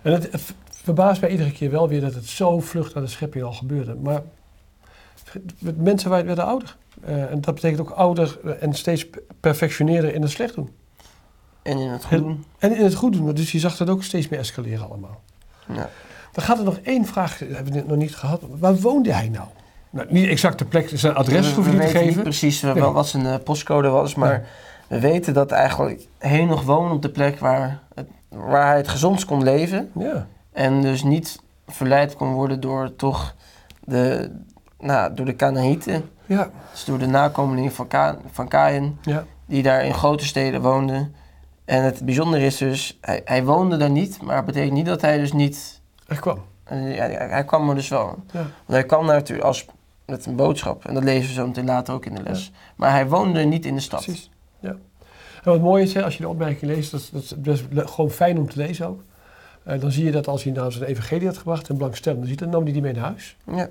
En 0.03 0.13
het 0.13 0.29
verbaast 0.71 1.21
mij 1.21 1.31
iedere 1.31 1.53
keer 1.53 1.71
wel 1.71 1.89
weer 1.89 2.01
dat 2.01 2.15
het 2.15 2.27
zo 2.27 2.61
vlug 2.61 2.95
naar 2.95 3.03
de 3.03 3.11
schepping 3.11 3.45
al 3.45 3.53
gebeurde. 3.53 3.95
Maar 3.95 4.23
mensen 5.77 6.11
werden 6.11 6.45
ouder. 6.45 6.77
Eh, 7.05 7.31
en 7.31 7.41
dat 7.41 7.55
betekent 7.55 7.81
ook 7.81 7.91
ouder 7.91 8.39
eh, 8.45 8.63
en 8.63 8.75
steeds 8.75 9.07
perfectioneren 9.41 10.15
in 10.15 10.23
het 10.23 10.31
slecht 10.31 10.55
doen. 10.55 10.71
En 11.63 11.79
in 11.79 11.89
het 11.89 12.05
goed 12.05 12.19
doen. 12.19 12.45
En 12.59 12.77
in 12.77 12.85
het 12.85 12.95
goed 12.95 13.13
doen. 13.13 13.35
Dus 13.35 13.53
je 13.53 13.59
zag 13.59 13.77
dat 13.77 13.91
ook 13.91 14.03
steeds 14.03 14.29
meer 14.29 14.39
escaleren 14.41 14.89
allemaal. 14.89 15.21
Ja. 15.67 15.91
Dan 16.33 16.45
gaat 16.45 16.59
er 16.59 16.65
nog 16.65 16.79
één 16.83 17.05
vraag, 17.05 17.39
dat 17.39 17.49
hebben 17.49 17.73
we 17.73 17.83
nog 17.87 17.97
niet 17.97 18.17
gehad. 18.17 18.43
Waar 18.59 18.77
woonde 18.77 19.13
hij 19.13 19.29
nou? 19.29 19.47
nou 19.91 20.07
niet 20.11 20.29
exact 20.29 20.59
de 20.59 20.65
plek, 20.65 20.91
zijn 20.95 21.15
adres 21.15 21.49
we 21.49 21.55
hoef 21.55 21.65
je 21.65 21.71
we 21.71 21.77
niet 21.79 21.87
te 21.87 21.97
geven. 21.97 22.15
niet 22.15 22.23
precies 22.23 22.63
eh, 22.63 22.73
Nee. 22.73 22.83
wel 22.83 22.93
wat 22.93 23.07
zijn 23.07 23.27
eh, 23.27 23.35
postcode 23.45 23.89
was, 23.89 24.15
maar 24.15 24.49
we 24.89 25.01
weten 25.01 25.35
dat 25.35 25.51
eigenlijk 25.51 26.07
heen 26.19 26.47
nog 26.47 26.63
woonde 26.63 26.95
op 26.95 27.03
de 27.03 27.11
plek 27.11 27.39
waar, 27.39 27.83
het, 27.95 28.07
waar 28.29 28.67
hij 28.67 28.77
het 28.77 28.89
gezondst 28.89 29.25
kon 29.25 29.43
leven. 29.43 29.91
Ja, 29.99 30.27
En 30.53 30.81
dus 30.81 31.03
niet 31.03 31.41
verleid 31.67 32.17
kon 32.17 32.33
worden 32.33 32.61
door 32.61 32.97
toch 32.97 33.35
de, 33.81 34.31
nou, 34.85 35.15
door 35.15 35.27
de 35.27 35.33
Kanaïten. 35.33 36.11
ja, 36.27 36.51
Dus 36.73 36.85
door 36.85 36.99
de 36.99 37.07
nakomelingen 37.07 37.73
van, 37.73 37.87
Ka 37.89 38.17
van 38.33 38.49
Kain. 38.49 38.99
ja. 39.03 39.25
die 39.47 39.63
daar 39.63 39.85
in 39.85 39.95
grote 39.95 40.25
steden 40.27 40.61
woonde. 40.61 41.09
En 41.65 41.83
het 41.83 42.05
bijzondere 42.05 42.45
is 42.45 42.57
dus, 42.57 42.99
hij, 43.01 43.21
hij 43.25 43.45
woonde 43.45 43.77
daar 43.77 43.91
niet, 43.91 44.23
maar 44.23 44.37
het 44.37 44.45
betekent 44.45 44.73
niet 44.73 44.87
dat 44.87 45.01
hij 45.01 45.19
dus 45.19 45.33
niet... 45.33 45.81
Er 46.07 46.21
kwam. 46.21 46.39
eh, 46.65 46.79
hij, 46.79 47.27
hij 47.31 47.45
kwam 47.45 47.69
er 47.69 47.75
dus 47.75 47.89
wel. 47.89 48.07
Ja. 48.33 48.41
Want 48.41 48.51
hij 48.67 48.85
kwam 48.85 49.07
daar 49.07 49.17
natuurlijk 49.17 49.47
als, 49.47 49.67
met 50.07 50.27
een 50.27 50.37
boodschap. 50.37 50.85
En 50.85 50.95
dat 50.95 51.03
lezen 51.05 51.29
we 51.29 51.35
zo 51.35 51.47
meteen 51.47 51.65
later 51.65 51.95
ook 51.95 52.07
in 52.07 52.15
de 52.15 52.23
les. 52.23 52.53
Maar 52.77 52.91
hij 52.91 53.09
woonde 53.09 53.45
niet 53.45 53.67
in 53.67 53.75
de 53.75 53.81
stad. 53.81 54.03
Precies. 54.05 54.31
Ja. 54.61 54.69
En 55.45 55.51
wat 55.51 55.61
mooi 55.61 55.83
is, 55.83 55.95
hè, 55.95 56.05
als 56.05 56.15
je 56.17 56.21
de 56.23 56.29
opmerking 56.29 56.71
leest, 56.73 56.91
dat, 56.91 57.09
dat 57.13 57.23
is 57.23 57.35
best 57.69 57.91
gewoon 57.91 58.11
fijn 58.11 58.39
om 58.39 58.49
te 58.49 58.57
lezen 58.59 58.89
ook. 58.89 59.03
Eh, 59.65 59.81
dan 59.81 59.91
zie 59.91 60.05
je 60.05 60.11
dat 60.11 60.29
als 60.29 60.45
hij 60.45 60.53
nou 60.53 60.71
zijn 60.73 60.85
evangelie 60.91 61.27
had 61.27 61.39
gebracht 61.39 61.69
en 61.69 61.79
dan 61.79 62.27
ziet 62.27 62.39
dan 62.39 62.51
nam 62.51 62.63
hij 62.63 62.73
die 62.73 62.83
mee 62.83 62.93
naar 62.93 63.05
huis. 63.05 63.37
Ja, 63.47 63.69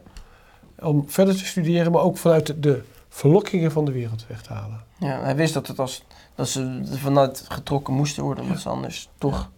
Om 0.80 1.04
verder 1.08 1.36
te 1.38 1.46
studeren, 1.46 1.92
maar 1.92 2.02
ook 2.02 2.18
vanuit 2.18 2.64
de, 2.64 2.84
verlokkingen 3.10 3.72
van 3.72 3.86
de 3.86 3.92
wereld 3.92 4.26
weg 4.28 4.42
te 4.42 4.54
halen. 4.54 4.84
ja, 4.98 5.20
hij 5.22 5.36
wist 5.36 5.54
dat, 5.54 5.68
het 5.68 5.80
als, 5.80 6.04
dat 6.36 6.48
ze 6.48 6.82
er 6.92 6.98
vanuit 6.98 7.46
getrokken 7.50 7.94
moesten 7.94 8.24
worden. 8.24 8.44
Omdat 8.44 8.60
ze 8.60 8.70
anders 8.70 9.10
toch 9.18 9.50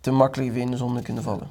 te 0.00 0.10
makkelijk 0.10 0.52
weer 0.52 0.62
in 0.62 0.70
de 0.70 0.76
zonde 0.76 1.02
kunnen 1.02 1.22
vallen. 1.22 1.48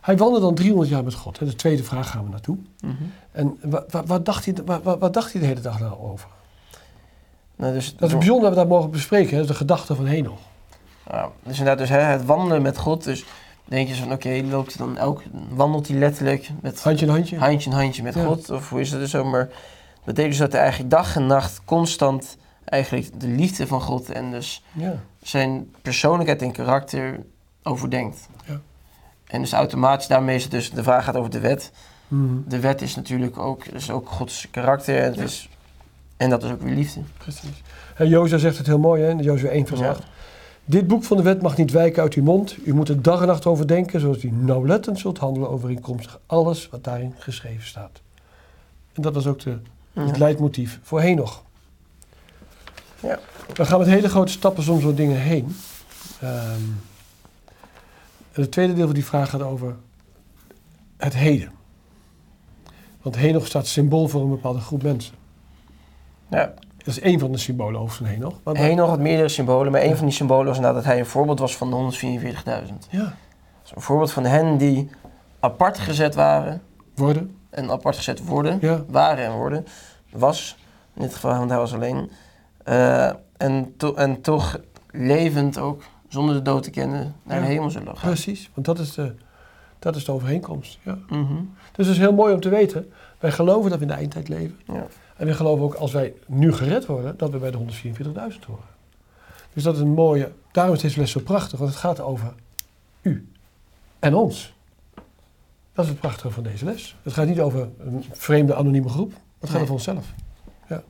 Hij 0.00 0.16
wandelde 0.16 0.44
dan 0.46 0.54
300 0.54 0.90
jaar 0.90 1.04
met 1.04 1.14
God. 1.14 1.38
Hè. 1.38 1.46
De 1.46 1.54
tweede 1.54 1.84
vraag 1.84 2.10
gaan 2.10 2.24
we 2.24 2.30
naartoe. 2.30 2.56
Mhm. 2.80 2.92
En 3.32 3.58
wa- 3.62 3.84
wa- 3.90 4.04
wat, 4.04 4.24
dacht 4.24 4.44
hij, 4.44 4.54
wa- 4.64 4.80
wa- 4.82 4.98
wat 4.98 5.14
dacht 5.14 5.32
hij 5.32 5.40
de 5.40 5.46
hele 5.46 5.60
dag 5.60 5.80
nou 5.80 5.98
over? 6.00 6.28
Nou, 7.56 7.72
dus, 7.72 7.96
Dat 7.96 8.08
is 8.08 8.14
bijzonder 8.16 8.42
dat 8.42 8.50
we 8.52 8.56
dat 8.56 8.68
mogen 8.68 8.90
bespreken, 8.90 9.36
hè. 9.36 9.46
de 9.46 9.54
gedachte 9.54 9.94
van 9.94 10.06
Henoch. 10.06 10.40
Ja, 11.10 11.30
dus 11.42 11.58
inderdaad, 11.58 11.78
dus, 11.78 11.88
hè, 11.88 11.98
het 11.98 12.24
wandelen 12.24 12.62
met 12.62 12.78
God. 12.78 13.04
Dus 13.04 13.24
denk 13.68 13.88
je 13.88 13.94
van, 13.94 14.12
oké, 14.12 14.42
loopt 14.48 14.74
hij 14.76 14.86
dan 14.86 14.96
elk, 14.98 15.22
wandelt 15.48 15.88
hij 15.88 15.96
letterlijk 15.98 16.50
met 16.60 16.82
Handje 16.82 17.06
in 17.06 17.12
handje. 17.12 17.38
handje 17.38 17.70
in 17.70 17.76
handje 17.76 18.02
met 18.02 18.14
Ja. 18.14 18.24
God? 18.24 18.50
Of 18.50 18.70
hoe 18.70 18.80
is 18.80 18.90
het 18.90 19.00
dus 19.00 19.10
zo? 19.10 19.24
Maar 19.24 19.44
dat 19.46 20.04
betekent 20.04 20.30
dus 20.30 20.38
dat 20.40 20.52
hij 20.52 20.60
eigenlijk 20.60 20.90
dag 20.90 21.16
en 21.16 21.26
nacht 21.26 21.60
constant 21.64 22.36
eigenlijk 22.64 23.20
de 23.20 23.28
liefde 23.28 23.66
van 23.66 23.80
God 23.80 24.10
en 24.10 24.30
dus 24.30 24.62
Ja. 24.72 24.94
zijn 25.22 25.70
persoonlijkheid 25.82 26.42
en 26.42 26.52
karakter 26.52 27.20
overdenkt. 27.62 28.28
Ja. 28.46 28.60
En 29.26 29.40
dus 29.40 29.52
automatisch 29.52 30.06
daarmee 30.06 30.36
is 30.36 30.42
het 30.42 30.52
dus, 30.52 30.70
de 30.70 30.82
vraag 30.82 31.04
gaat 31.04 31.16
over 31.16 31.30
de 31.30 31.40
wet. 31.40 31.72
Mhm. 32.08 32.34
De 32.48 32.60
wet 32.60 32.82
is 32.82 32.94
natuurlijk 32.94 33.38
ook, 33.38 33.72
dus 33.72 33.90
ook 33.90 34.08
Gods 34.08 34.48
karakter 34.50 34.98
en, 35.02 35.14
is, 35.14 35.48
en 36.16 36.30
dat 36.30 36.42
is 36.44 36.50
ook 36.50 36.62
weer 36.62 36.74
liefde. 36.74 37.00
Precies. 37.18 37.62
En 37.96 38.08
Jozua 38.08 38.38
zegt 38.38 38.58
het 38.58 38.66
heel 38.66 38.78
mooi, 38.78 39.02
hè? 39.02 39.10
in 39.10 39.18
Jozua 39.22 39.48
1 39.48 39.66
vers 39.66 39.80
Ja. 39.80 39.88
8. 39.88 40.02
Dit 40.68 40.86
boek 40.86 41.04
van 41.04 41.16
de 41.16 41.22
wet 41.22 41.42
mag 41.42 41.56
niet 41.56 41.70
wijken 41.70 42.02
uit 42.02 42.14
uw 42.14 42.22
mond. 42.22 42.56
U 42.66 42.74
moet 42.74 42.88
er 42.88 43.02
dag 43.02 43.20
en 43.20 43.26
nacht 43.26 43.46
over 43.46 43.66
denken, 43.66 44.00
zodat 44.00 44.22
u 44.22 44.30
nauwlettend 44.30 44.98
zult 44.98 45.18
handelen 45.18 45.50
overeenkomstig 45.50 46.20
alles 46.26 46.68
wat 46.68 46.84
daarin 46.84 47.14
geschreven 47.18 47.66
staat. 47.66 48.00
En 48.92 49.02
dat 49.02 49.14
was 49.14 49.26
ook 49.26 49.40
de, 49.40 49.50
het 49.92 50.10
Ja. 50.10 50.18
leidmotief 50.18 50.80
voor 50.82 51.00
Henoch. 51.00 51.42
Ja. 53.00 53.18
We 53.54 53.64
gaan 53.66 53.78
met 53.78 53.88
hele 53.88 54.08
grote 54.08 54.32
stappen 54.32 54.62
soms 54.62 54.82
door 54.82 54.94
dingen 54.94 55.20
heen. 55.20 55.56
Ehm, 56.20 56.60
het 58.32 58.50
tweede 58.50 58.74
deel 58.74 58.86
van 58.86 58.94
die 58.94 59.04
vraag 59.04 59.30
gaat 59.30 59.42
over 59.42 59.76
het 60.96 61.14
heden. 61.14 61.52
Want 63.02 63.16
Henoch 63.16 63.46
staat 63.46 63.66
symbool 63.66 64.08
voor 64.08 64.22
een 64.22 64.30
bepaalde 64.30 64.60
groep 64.60 64.82
mensen. 64.82 65.14
Ja. 66.30 66.54
Dat 66.86 66.96
is 66.96 67.00
één 67.00 67.18
van 67.18 67.32
de 67.32 67.38
symbolen 67.38 67.80
over 67.80 67.96
van 67.96 68.06
Henoch. 68.06 68.34
Maar- 68.44 68.56
Henoch 68.56 68.88
had 68.88 68.98
meerdere 68.98 69.28
symbolen, 69.28 69.72
maar 69.72 69.82
een 69.82 69.96
van 69.96 70.06
die 70.06 70.14
symbolen 70.14 70.46
was 70.46 70.56
inderdaad 70.56 70.82
dat 70.82 70.90
hij 70.92 70.98
een 71.00 71.06
voorbeeld 71.06 71.38
was 71.38 71.56
van 71.56 71.70
de 71.70 71.76
144.000. 71.76 72.86
Ja, 72.90 73.14
Dus 73.62 73.72
een 73.74 73.82
voorbeeld 73.82 74.12
van 74.12 74.24
hen 74.24 74.56
die 74.56 74.90
apart 75.40 75.78
gezet 75.78 76.14
waren 76.14 76.62
worden. 76.94 77.36
en 77.50 77.70
apart 77.70 77.96
gezet 77.96 78.24
worden, 78.24 78.58
Ja. 78.60 78.84
waren 78.88 79.24
en 79.24 79.32
worden, 79.32 79.66
was, 80.10 80.56
in 80.94 81.02
dit 81.02 81.14
geval, 81.14 81.38
want 81.38 81.50
hij 81.50 81.58
was 81.58 81.74
alleen. 81.74 82.10
Eh, 82.64 83.10
en, 83.36 83.74
to- 83.76 83.94
en 83.94 84.20
toch 84.20 84.58
levend 84.90 85.58
ook, 85.58 85.82
zonder 86.08 86.34
de 86.34 86.42
dood 86.42 86.62
te 86.62 86.70
kennen, 86.70 87.14
naar 87.22 87.40
de 87.40 87.46
hemel 87.46 87.70
zullen 87.70 87.96
gaan. 87.98 88.10
Precies, 88.10 88.50
want 88.54 88.66
dat 88.66 88.78
is 88.78 88.94
de, 88.94 89.14
dat 89.78 89.96
is 89.96 90.04
de 90.04 90.12
overeenkomst. 90.12 90.78
Ja. 90.82 90.98
Mhm. 91.08 91.34
Dus 91.72 91.86
het 91.86 91.94
is 91.96 91.98
heel 92.02 92.12
mooi 92.12 92.34
om 92.34 92.40
te 92.40 92.48
weten. 92.48 92.92
Wij 93.18 93.32
geloven 93.32 93.70
dat 93.70 93.78
we 93.78 93.84
in 93.84 93.90
de 93.90 93.96
eindtijd 93.98 94.28
leven. 94.28 94.58
Ja. 94.66 94.86
En 95.16 95.26
we 95.26 95.34
geloven 95.34 95.64
ook 95.64 95.74
als 95.74 95.92
wij 95.92 96.14
nu 96.26 96.52
gered 96.52 96.86
worden, 96.86 97.16
dat 97.16 97.30
we 97.30 97.38
bij 97.38 97.50
de 97.50 97.58
144.000 97.58 98.44
horen. 98.46 98.64
Dus 99.52 99.62
dat 99.62 99.74
is 99.74 99.80
een 99.80 99.94
mooie. 99.94 100.32
Daarom 100.52 100.74
is 100.74 100.80
deze 100.80 100.98
les 101.00 101.10
zo 101.10 101.20
prachtig, 101.20 101.58
want 101.58 101.70
het 101.70 101.80
gaat 101.80 102.00
over 102.00 102.34
u 103.02 103.28
en 103.98 104.14
ons. 104.14 104.54
Dat 105.72 105.84
is 105.84 105.90
het 105.90 106.00
prachtige 106.00 106.30
van 106.30 106.42
deze 106.42 106.64
les. 106.64 106.96
Het 107.02 107.12
gaat 107.12 107.26
niet 107.26 107.40
over 107.40 107.68
een 107.78 108.04
vreemde 108.12 108.54
anonieme 108.54 108.88
groep. 108.88 109.12
Het 109.12 109.20
gaat 109.40 109.50
Nee. 109.52 109.60
over 109.62 109.74
onszelf. 109.74 110.14
Ja. 110.68 110.82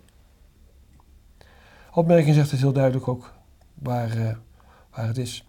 Opmerking 1.92 2.34
zegt 2.34 2.50
het 2.50 2.60
heel 2.60 2.72
duidelijk 2.72 3.08
ook 3.08 3.32
waar, 3.74 4.10
eh, 4.10 4.36
waar 4.94 5.06
het 5.06 5.18
is. 5.18 5.44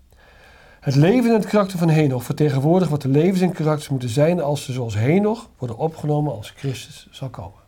Het 0.80 0.96
leven 0.96 1.30
en 1.30 1.36
het 1.40 1.46
karakter 1.50 1.78
van 1.78 1.90
Henoch 1.90 2.24
vertegenwoordigt 2.24 2.92
wat 2.92 3.02
de 3.02 3.08
levens 3.08 3.42
en 3.42 3.52
karakters 3.52 3.90
moeten 3.90 4.10
zijn 4.10 4.42
als 4.42 4.64
ze 4.64 4.72
zoals 4.74 4.96
Henoch 4.96 5.50
worden 5.58 5.78
opgenomen 5.78 6.34
als 6.34 6.50
Christus 6.50 7.08
zal 7.12 7.30
komen. 7.30 7.60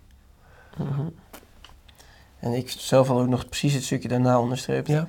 Mhm. 0.79 1.01
En 2.39 2.53
ik 2.53 2.69
zelf 2.69 3.07
had 3.07 3.17
ook 3.17 3.27
nog 3.27 3.45
precies 3.47 3.73
het 3.73 3.83
stukje 3.83 4.07
daarna 4.07 4.39
onderstreept. 4.39 4.87
Ja. 4.87 5.07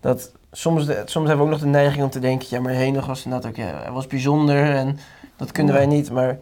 Dat 0.00 0.32
soms, 0.52 0.86
de- 0.86 1.02
soms 1.04 1.28
hebben 1.28 1.36
we 1.46 1.52
ook 1.52 1.58
nog 1.58 1.60
de 1.70 1.76
neiging 1.78 2.04
om 2.04 2.10
te 2.10 2.18
denken, 2.18 2.46
ja, 2.50 2.60
maar 2.60 2.72
Henoch 2.72 3.06
was 3.06 3.24
inderdaad 3.24 3.50
ook, 3.50 3.56
ja, 3.56 3.64
hij 3.82 3.90
was 3.90 4.06
bijzonder 4.06 4.74
en 4.74 4.98
dat 5.36 5.52
kunnen 5.52 5.74
wij 5.74 5.86
niet. 5.86 6.10
Maar 6.10 6.38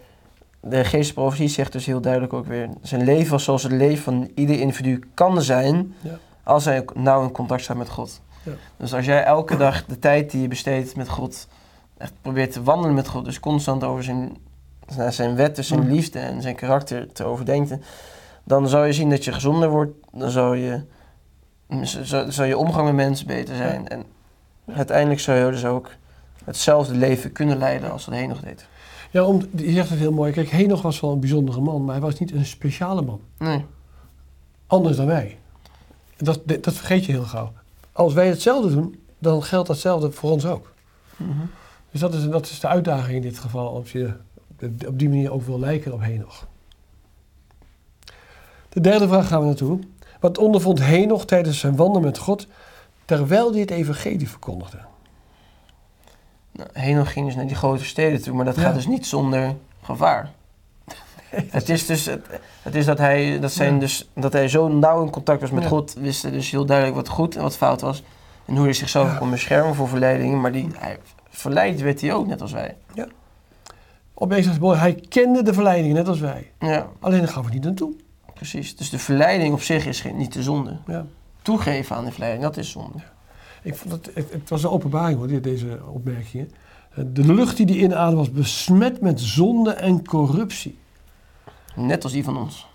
de 0.61 0.76
geestelijke 0.85 1.12
profetie 1.14 1.49
zegt 1.49 1.73
dus 1.73 1.87
heel 1.87 2.00
duidelijk 2.00 2.33
ook 2.33 2.47
weer, 2.47 2.69
zijn 2.83 3.04
leven 3.04 3.31
was 3.31 3.45
zoals 3.45 3.62
het 3.62 3.73
leven 3.73 4.02
van 4.02 4.31
ieder 4.35 4.61
individu 4.61 5.00
kan 5.14 5.42
zijn, 5.42 5.95
Ja. 6.00 6.19
als 6.42 6.64
hij 6.64 6.85
nauw 6.95 7.23
in 7.23 7.33
contact 7.33 7.62
staat 7.62 7.76
met 7.76 7.88
God. 7.88 8.21
Ja. 8.42 8.52
Dus 8.76 8.95
als 8.95 9.04
jij 9.04 9.25
elke 9.25 9.57
dag 9.57 9.85
de 9.85 9.99
tijd 9.99 10.31
die 10.31 10.42
je 10.42 10.49
besteedt 10.49 10.97
met 10.97 11.09
God, 11.09 11.49
echt 11.97 12.12
probeert 12.23 12.52
te 12.52 12.62
wandelen 12.62 12.95
met 12.95 13.09
God, 13.09 13.25
dus 13.25 13.40
constant 13.40 13.85
over 13.85 14.04
zijn, 14.04 14.37
naar 14.97 15.12
zijn 15.12 15.35
wetten, 15.37 15.64
zijn 15.64 15.81
Mm. 15.81 15.90
liefde 15.90 16.19
en 16.19 16.42
zijn 16.42 16.54
karakter 16.54 17.12
te 17.12 17.25
overdenken, 17.25 17.83
dan 18.44 18.68
zal 18.68 18.84
je 18.84 18.92
zien 18.92 19.11
dat 19.11 19.25
je 19.25 19.32
gezonder 19.32 19.68
wordt, 19.68 19.92
dan 20.12 20.30
zal 20.30 20.54
je, 20.54 20.84
zal, 21.82 22.32
zal 22.32 22.44
je 22.44 22.58
omgang 22.58 22.87
met 22.87 22.94
mensen 22.94 23.26
beter 23.26 23.56
zijn. 23.56 23.88
En 23.88 24.04
uiteindelijk 24.66 25.20
zou 25.20 25.38
je 25.38 25.50
dus 25.50 25.64
ook 25.64 25.90
hetzelfde 26.44 26.94
leven 26.94 27.32
kunnen 27.32 27.58
leiden 27.58 27.90
als 27.90 28.04
wat 28.06 28.14
Henoch 28.14 28.40
deed. 28.40 28.66
Ja, 29.11 29.25
om, 29.25 29.42
je 29.56 29.72
zegt 29.72 29.88
het 29.88 29.99
heel 29.99 30.12
mooi. 30.12 30.32
Kijk, 30.32 30.50
Henoch 30.50 30.82
was 30.82 31.00
wel 31.00 31.12
een 31.12 31.20
bijzondere 31.20 31.61
man, 31.61 31.84
maar 31.84 31.94
hij 31.94 32.02
was 32.02 32.18
niet 32.18 32.32
een 32.32 32.46
speciale 32.46 33.02
man. 33.02 33.20
Nee. 33.38 33.64
Anders 34.66 34.96
dan 34.96 35.06
wij. 35.06 35.38
Dat, 36.16 36.40
dat 36.44 36.75
vergeet 36.75 37.04
je 37.04 37.12
heel 37.12 37.25
gauw. 37.25 37.52
Als 37.92 38.12
wij 38.12 38.28
hetzelfde 38.28 38.70
doen, 38.70 39.00
dan 39.18 39.42
geldt 39.42 39.68
datzelfde 39.68 40.12
voor 40.12 40.30
ons 40.30 40.46
ook. 40.46 40.72
Mhm. 41.16 41.30
Dus 41.90 42.00
dat 42.00 42.14
is, 42.14 42.28
dat 42.28 42.46
is 42.46 42.61
de 42.61 42.68
uitdaging 42.68 43.16
in 43.16 43.22
dit 43.22 43.38
geval, 43.38 43.75
als 43.75 43.92
je 43.92 44.12
op 44.87 44.99
die 44.99 45.08
manier 45.08 45.32
ook 45.32 45.42
wil 45.42 45.58
lijken 45.58 45.92
op 45.92 46.00
Henoch. 46.00 46.46
De 48.73 48.81
derde 48.81 49.09
vraag 49.09 49.26
gaan 49.29 49.41
we 49.41 49.47
naartoe. 49.47 49.79
Wat 50.21 50.38
ondervond 50.38 50.83
Henoch 50.83 51.25
tijdens 51.25 51.59
zijn 51.59 51.76
wandel 51.76 52.00
met 52.00 52.19
God, 52.19 52.47
terwijl 53.05 53.50
hij 53.50 53.61
het 53.61 53.71
evangelie 53.71 54.29
verkondigde? 54.29 54.79
Nou, 56.52 56.69
Henoch 56.73 57.12
ging 57.12 57.26
dus 57.26 57.35
naar 57.35 57.47
die 57.47 57.57
grote 57.57 57.85
steden 57.85 58.23
toe, 58.23 58.35
maar 58.35 58.45
dat 58.45 58.57
Ja. 58.57 58.62
gaat 58.62 58.75
dus 58.75 58.87
niet 58.87 59.07
zonder 59.07 59.55
gevaar. 59.83 60.31
Het 61.31 61.69
is 61.69 61.87
dus 61.87 62.07
het, 62.07 62.26
het 62.62 62.75
is 62.75 62.85
dat 62.85 62.99
hij, 62.99 63.41
dat 63.41 63.52
zijn 63.52 63.75
Ja. 63.75 63.81
dus, 63.81 64.09
dat 64.14 64.33
hij 64.33 64.49
zo 64.49 64.69
nauw 64.69 65.02
in 65.02 65.11
contact 65.11 65.41
was 65.41 65.50
met 65.50 65.62
Ja. 65.62 65.69
God, 65.69 65.95
wist 65.95 66.23
hij 66.23 66.31
dus 66.31 66.50
heel 66.50 66.67
duidelijk 66.67 66.97
wat 66.97 67.09
goed 67.09 67.37
en 67.37 67.43
wat 67.43 67.57
fout 67.57 67.81
was. 67.81 68.02
En 68.45 68.55
hoe 68.57 68.64
hij 68.64 68.73
zichzelf 68.73 69.09
Ja. 69.12 69.17
kon 69.19 69.31
beschermen 69.31 69.75
voor 69.75 69.88
verleidingen. 69.88 70.41
Maar 70.41 70.52
die, 70.52 70.69
hij, 70.79 70.99
verleid 71.31 71.81
werd 71.81 72.00
hij 72.00 72.12
ook, 72.12 72.26
net 72.26 72.41
als 72.41 72.52
wij. 72.52 72.76
Is 74.29 74.47
het 74.47 74.61
mooi, 74.61 74.79
hij 74.79 74.95
kende 75.09 75.43
de 75.43 75.52
verleiding, 75.55 75.95
net 75.95 76.09
als 76.09 76.21
wij. 76.21 76.50
Ja, 76.59 76.87
Alleen 77.00 77.19
daar 77.19 77.29
gaan 77.29 77.45
we 77.45 77.50
niet 77.50 77.64
naartoe. 77.64 77.93
Precies. 78.42 78.76
Dus 78.76 78.90
de 78.90 78.99
verleiding 78.99 79.52
op 79.54 79.62
zich 79.62 79.87
is 79.87 80.00
geen, 80.00 80.16
niet 80.16 80.32
de 80.32 80.42
zonde. 80.42 80.76
Ja. 80.87 81.06
Toegeven 81.42 81.96
aan 81.96 82.04
de 82.04 82.11
verleiding, 82.11 82.42
dat 82.44 82.56
is 82.56 82.70
zonde. 82.70 82.99
Ik 83.62 83.75
vond 83.75 83.92
het, 83.92 84.14
het, 84.14 84.32
het 84.32 84.49
was 84.49 84.62
een 84.62 84.70
openbaring 84.70 85.18
hoor, 85.18 85.40
deze 85.40 85.78
opmerkingen. 85.87 86.50
De 86.94 87.34
lucht 87.34 87.56
die 87.56 87.66
die 87.66 87.78
inademde 87.78 88.16
was 88.16 88.30
besmet 88.30 89.00
met 89.00 89.20
zonde 89.20 89.72
en 89.72 90.04
corruptie. 90.06 90.78
Net 91.75 92.04
als 92.04 92.12
die 92.12 92.25
van 92.25 92.37
ons. 92.37 92.66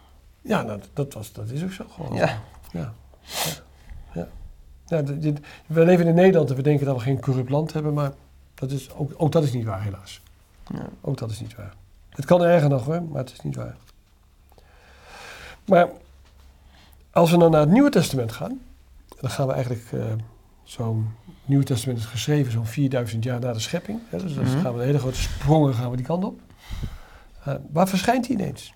Ja, 0.42 0.62
nou, 0.62 0.80
dat, 0.94 1.14
was, 1.14 1.32
dat 1.32 1.50
is 1.50 1.64
ook 1.64 1.72
zo 1.72 1.86
gewoon. 1.90 2.16
Ja. 2.16 2.42
Ja. 2.72 2.94
ja. 4.88 5.02
dit- 5.02 5.40
we 5.66 5.86
leven 5.86 6.08
in 6.08 6.16
Nederland 6.16 6.50
en 6.50 6.56
we 6.56 6.62
denken 6.62 6.86
dat 6.86 6.96
we 6.96 7.02
geen 7.02 7.20
corrupt 7.20 7.50
land 7.50 7.74
hebben, 7.74 7.94
maar 7.94 8.12
dat 8.54 8.72
is, 8.72 8.94
ook, 8.94 9.12
ook 9.18 9.32
dat 9.32 9.44
is 9.44 9.54
niet 9.54 9.66
waar 9.66 9.84
helaas. 9.84 10.22
Ja. 10.74 10.88
Ook 11.02 11.18
dat 11.18 11.32
is 11.32 11.40
niet 11.40 11.56
waar. 11.56 11.74
Het 12.10 12.26
kan 12.26 12.44
erger 12.44 12.70
nog 12.70 12.86
hoor, 12.86 13.04
maar 13.04 13.22
het 13.22 13.32
is 13.32 13.42
niet 13.42 13.56
waar. 13.56 13.76
Maar 15.68 15.88
als 17.12 17.32
we 17.32 17.38
dan 17.38 17.52
naar 17.52 17.60
het 17.60 17.70
Nieuwe 17.70 17.90
Testament 17.90 18.32
gaan, 18.32 18.60
dan 19.20 19.30
gaan 19.30 19.48
we 19.48 19.54
eigenlijk 19.54 19.92
eh, 19.92 20.00
zo'n 20.64 21.14
Nieuwe 21.46 21.64
Testament 21.64 22.00
is 22.00 22.06
geschreven 22.06 22.52
zo'n 22.52 22.66
4000 22.66 23.24
jaar 23.24 23.40
na 23.40 23.54
de 23.54 23.60
schepping. 23.60 24.00
Hè, 24.10 24.18
dus 24.18 24.34
dan 24.36 24.44
Mhm. 24.44 24.60
gaan 24.62 24.74
we 24.74 24.80
een 24.80 24.86
hele 24.86 25.00
grote 25.00 25.22
sprongen 25.22 25.74
gaan 25.74 25.90
we 25.90 25.96
die 25.98 26.06
kant 26.06 26.24
op. 26.24 26.40
Eh, 27.44 27.54
waar 27.72 27.88
verschijnt 27.88 28.28
hij 28.28 28.36
ineens? 28.36 28.74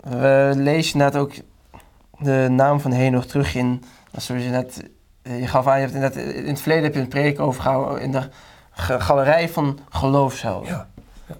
We 0.00 0.52
lezen 0.56 0.92
inderdaad 0.92 1.20
ook 1.22 1.32
de 2.18 2.46
naam 2.50 2.80
van 2.80 2.92
Henoch 2.92 3.24
terug 3.26 3.54
in, 3.54 3.82
zoals 4.16 4.42
je 4.42 4.48
net, 4.48 4.88
eh, 5.22 5.40
je 5.40 5.46
gaf 5.46 5.66
aan, 5.66 5.74
je 5.74 5.80
hebt 5.80 5.94
inderdaad, 5.94 6.18
in 6.34 6.46
het 6.48 6.60
verleden 6.60 6.84
heb 6.84 6.94
je 6.94 7.00
een 7.00 7.08
preek 7.08 7.40
over 7.40 7.62
gehouden 7.62 8.02
in 8.02 8.12
de 8.12 8.28
ga- 8.70 8.98
galerij 9.00 9.48
van 9.48 9.78
geloofshelden. 9.90 10.68
Ja. 10.68 10.88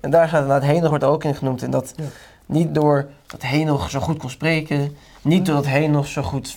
En 0.00 0.10
daar 0.10 0.28
staat 0.28 0.42
inderdaad, 0.42 0.68
Henoch 0.70 0.88
wordt 0.88 1.04
ook 1.04 1.24
in 1.24 1.34
genoemd. 1.34 1.62
En 1.62 1.70
dat 1.70 1.92
Ja. 1.96 2.04
Niet 2.46 2.74
door 2.74 3.10
dat 3.26 3.42
Henoch 3.42 3.90
zo 3.90 4.00
goed 4.00 4.18
kon 4.18 4.30
spreken, 4.30 4.96
niet 5.22 5.46
doordat 5.46 5.66
Henoch 5.66 6.06
zo 6.06 6.22
goed 6.22 6.56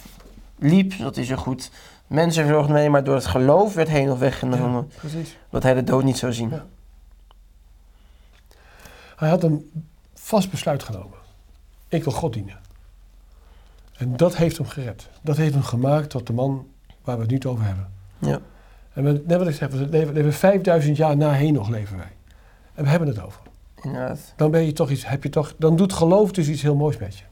liep, 0.58 0.98
dat 0.98 1.16
hij 1.16 1.26
zo 1.26 1.36
goed 1.36 1.72
mensen 2.08 2.46
verzorgde, 2.46 2.74
nee, 2.74 2.90
maar 2.90 3.04
door 3.04 3.16
het 3.16 3.26
geloof 3.26 3.74
werd 3.74 3.88
Henoch 3.90 4.20
weggenomen, 4.20 4.88
Ja, 4.90 5.00
precies. 5.00 5.38
dat 5.50 5.64
hij 5.64 5.74
de 5.74 5.84
dood 5.84 6.04
niet 6.04 6.18
zou 6.18 6.34
zien. 6.34 6.50
Ja. 6.50 6.66
Hij 9.16 9.30
had 9.30 9.44
een 9.44 9.72
vast 10.14 10.50
besluit 10.50 10.84
genomen. 10.84 11.18
Ik 11.88 12.04
wil 12.04 12.14
God 12.14 12.34
dienen. 12.34 12.58
En 13.98 14.18
dat 14.18 14.36
heeft 14.36 14.58
hem 14.58 14.68
gered. 14.68 15.10
Dat 15.22 15.38
heeft 15.38 15.54
hem 15.54 15.64
gemaakt 15.64 16.10
tot 16.10 16.28
de 16.28 16.34
man 16.34 16.68
waar 17.04 17.16
we 17.16 17.22
het 17.22 17.32
nu 17.32 17.50
over 17.50 17.66
hebben. 17.66 17.92
Ja. 18.20 18.40
En 18.94 19.04
we, 19.04 19.24
net 19.26 19.38
wat 19.38 19.48
ik 19.48 19.56
zeg, 19.56 19.70
we 19.70 19.88
leven, 19.90 20.14
leven 20.14 20.34
5000 20.34 20.98
jaar 20.98 21.18
na 21.18 21.32
Henoch 21.32 21.70
leven 21.70 21.98
wij. 21.98 22.12
En 22.74 22.84
we 22.84 22.90
hebben 22.90 23.08
het 23.08 23.22
over. 23.22 23.42
Dan 24.36 24.52
ben 24.52 24.66
je 24.66 24.72
toch 24.72 24.90
iets, 24.90 25.08
heb 25.08 25.24
je 25.24 25.30
toch, 25.30 25.54
dan 25.58 25.76
doet 25.76 25.94
geloof 25.94 26.32
dus 26.32 26.48
iets 26.48 26.62
heel 26.62 26.76
moois 26.76 26.98
met 26.98 27.18
je. 27.18 27.24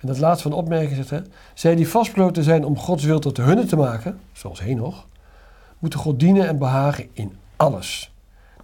En 0.00 0.06
dat 0.06 0.18
laatste 0.18 0.42
van 0.42 0.50
de 0.50 0.56
opmerking 0.56 0.96
zegt, 0.96 1.10
hè, 1.10 1.20
zij 1.54 1.74
die 1.74 1.88
vastbesloten 1.88 2.44
zijn 2.44 2.64
om 2.64 2.78
Gods 2.78 3.04
wil 3.04 3.18
tot 3.18 3.36
hunne 3.36 3.64
te 3.64 3.76
maken, 3.76 4.20
zoals 4.32 4.60
Henoch, 4.60 5.06
moeten 5.78 5.98
God 5.98 6.20
dienen 6.20 6.48
en 6.48 6.58
behagen 6.58 7.08
in 7.12 7.36
alles. 7.56 8.12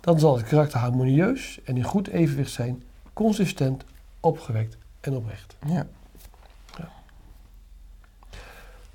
Dan 0.00 0.19
zal 0.19 0.37
het 0.37 0.47
karakter 0.47 0.78
harmonieus 0.78 1.61
en 1.64 1.76
in 1.76 1.83
goed 1.83 2.09
evenwicht 2.09 2.50
zijn, 2.50 2.83
consistent, 3.12 3.85
opgewekt 4.21 4.76
en 5.00 5.16
oprecht. 5.16 5.57
Ja. 5.66 5.87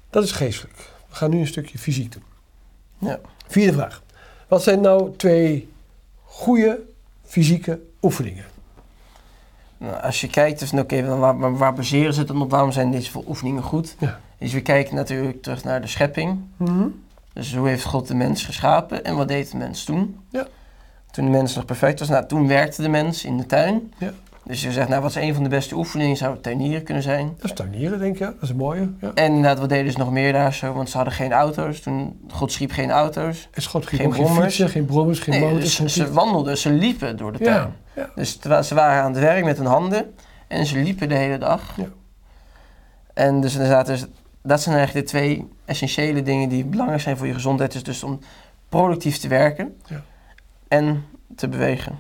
Dat 0.10 0.24
is 0.24 0.32
geestelijk. 0.32 0.78
We 1.10 1.16
gaan 1.16 1.30
nu 1.30 1.40
een 1.40 1.48
stukje 1.48 1.78
fysiek 1.78 2.12
doen. 2.12 2.24
Ja. 2.98 3.20
Vierde 3.48 3.74
vraag. 3.74 4.04
Wat 4.48 4.64
zijn 4.64 4.82
nou 4.82 5.16
twee 5.16 5.70
goede 6.24 6.80
fysieke 7.32 7.80
oefeningen? 8.02 8.46
Nou, 9.78 10.02
als 10.02 10.22
je 10.22 10.28
kijkt, 10.28 10.60
dus, 10.60 10.74
oké, 10.74 11.02
dan 11.02 11.20
waar, 11.20 11.58
waar, 11.58 11.74
baseren 11.74 12.14
ze 12.14 12.20
het 12.20 12.28
dan 12.28 12.42
op? 12.42 12.52
Waarom 12.52 12.72
zijn 12.72 12.92
deze 12.92 13.12
veel 13.12 13.26
oefeningen 13.28 13.64
goed? 13.64 13.96
Ja. 14.00 14.20
Dus 14.38 14.54
we 14.54 14.62
kijken 14.62 14.96
natuurlijk 14.96 15.42
terug 15.42 15.64
naar 15.64 15.82
de 15.82 15.88
schepping. 15.88 16.40
Dus 17.34 17.56
hoe 17.56 17.68
heeft 17.68 17.84
God 17.84 18.08
de 18.08 18.16
mens 18.16 18.44
geschapen 18.44 19.04
en 19.04 19.16
wat 19.16 19.28
deed 19.28 19.52
de 19.52 19.58
mens 19.58 19.84
toen? 19.84 20.20
Ja. 20.30 20.48
Toen 21.12 21.26
de 21.26 21.32
mens 21.32 21.56
nog 21.56 21.66
perfect 21.66 22.00
was, 22.00 22.10
nou, 22.10 22.26
toen 22.26 22.48
werkte 22.48 22.82
de 22.82 22.90
mens 22.90 23.26
in 23.26 23.38
de 23.38 23.46
tuin. 23.46 23.94
Ja. 23.98 24.12
Dus 24.44 24.62
je 24.62 24.72
zegt, 24.72 24.90
nou, 24.90 25.02
wat 25.02 25.10
is 25.10 25.16
een 25.16 25.34
van 25.34 25.44
de 25.44 25.50
beste 25.50 25.76
oefeningen? 25.76 26.18
Zou 26.18 26.34
het 26.34 26.44
tuinieren 26.44 26.84
kunnen 26.84 27.04
zijn? 27.04 27.34
Dat 27.38 27.46
is 27.46 27.54
tuinieren, 27.54 28.00
denk 28.00 28.18
je. 28.18 28.26
Dat 28.26 28.42
is 28.42 28.50
een 28.50 28.56
mooie. 28.56 28.90
Ja. 29.02 29.12
En 29.14 29.26
inderdaad, 29.26 29.60
wat 29.60 29.70
deden 29.70 29.92
ze 29.92 29.98
nog 29.98 30.12
meer 30.12 30.34
daar 30.34 30.54
zo? 30.54 30.74
Want 30.74 30.90
ze 30.90 30.96
hadden 30.96 31.14
geen 31.16 31.32
auto's. 31.32 31.80
Toen 31.80 32.20
God 32.30 32.52
schiep 32.52 32.72
geen 32.72 32.92
auto's. 32.92 33.50
En 33.52 33.62
schot 33.62 33.86
geen, 33.88 34.00
Geen 34.00 34.14
geen 34.14 34.24
brommers. 34.24 34.46
fietsen, 34.46 34.70
geen 34.70 34.86
brommers, 34.86 35.20
geen 35.20 35.40
Nee, 35.40 35.44
motors. 35.50 35.64
dus 35.64 35.76
geen 35.76 35.90
ze 35.90 36.12
wandelden, 36.14 36.58
ze 36.58 36.70
liepen 36.72 37.18
door 37.18 37.32
de 37.32 37.40
tuin. 37.40 37.74
Ja. 37.96 38.10
Dus 38.16 38.40
ze 38.42 38.76
waren 38.76 39.04
aan 39.04 39.12
het 39.12 39.20
werk 39.22 39.44
met 39.44 39.58
hun 39.58 39.66
handen 39.66 40.14
en 40.48 40.66
ze 40.66 40.78
liepen 40.78 41.10
de 41.10 41.16
hele 41.16 41.38
dag. 41.38 41.74
Ja. 41.78 41.86
En 43.14 43.42
dus 43.42 43.54
inderdaad, 43.54 43.86
dus, 43.86 44.06
dat 44.44 44.62
zijn 44.62 44.76
eigenlijk 44.76 45.06
de 45.08 45.12
twee 45.12 45.48
essentiële 45.66 46.22
dingen 46.24 46.50
die 46.50 46.66
belangrijk 46.66 47.02
zijn 47.02 47.18
voor 47.18 47.28
je 47.28 47.34
gezondheid. 47.34 47.76
Is 47.76 47.84
dus 47.84 48.04
om 48.04 48.20
productief 48.70 49.18
te 49.18 49.28
werken 49.28 49.78
Ja. 49.86 50.02
en 50.68 51.04
te 51.36 51.48
bewegen. 51.48 52.00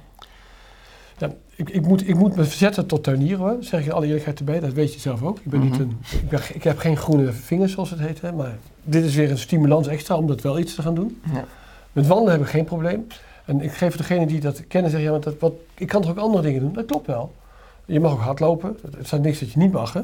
Ik, 1.61 1.69
ik, 1.69 1.85
moet, 1.87 2.07
ik 2.07 2.15
moet 2.15 2.35
me 2.35 2.43
verzetten 2.43 2.85
tot 2.85 3.03
tuinieren, 3.03 3.39
hoor. 3.39 3.57
zeg 3.59 3.79
ik 3.79 3.85
in 3.85 3.91
alle 3.91 4.05
eerlijkheid 4.05 4.39
erbij. 4.39 4.59
Dat 4.59 4.73
weet 4.73 4.93
je 4.93 4.99
zelf 4.99 5.23
ook. 5.23 5.37
Ik, 5.37 5.49
ben 5.51 5.59
niet 5.59 5.71
Mhm. 5.71 5.81
een, 5.81 5.97
ik, 6.11 6.29
ben, 6.29 6.39
ik 6.53 6.63
heb 6.63 6.77
geen 6.77 6.97
groene 6.97 7.31
vingers, 7.31 7.71
zoals 7.71 7.89
het 7.89 7.99
heet. 7.99 8.21
Hè, 8.21 8.31
maar 8.31 8.57
dit 8.83 9.03
is 9.03 9.15
weer 9.15 9.31
een 9.31 9.37
stimulans 9.37 9.87
extra 9.87 10.15
om 10.15 10.27
dat 10.27 10.41
wel 10.41 10.59
iets 10.59 10.75
te 10.75 10.81
gaan 10.81 10.95
doen. 10.95 11.21
Ja. 11.33 11.45
Met 11.91 12.07
wandelen 12.07 12.31
heb 12.31 12.41
ik 12.41 12.47
geen 12.47 12.63
probleem. 12.65 13.07
En 13.45 13.61
ik 13.61 13.71
geef 13.71 13.95
degene 13.95 14.25
die 14.25 14.39
dat 14.39 14.67
kennen, 14.67 14.91
zeggen, 14.91 15.09
ja, 15.09 15.15
maar 15.15 15.25
dat, 15.25 15.39
wat, 15.39 15.53
ik 15.75 15.87
kan 15.87 16.01
toch 16.01 16.11
ook 16.11 16.17
andere 16.17 16.43
dingen 16.43 16.59
doen? 16.61 16.73
Dat 16.73 16.85
klopt 16.85 17.07
wel. 17.07 17.33
Je 17.85 17.99
mag 17.99 18.11
ook 18.11 18.19
hardlopen. 18.19 18.77
Het 18.97 19.07
staat 19.07 19.21
niks 19.21 19.39
dat 19.39 19.51
je 19.51 19.57
niet 19.59 19.71
mag. 19.71 19.93
Hè? 19.93 20.01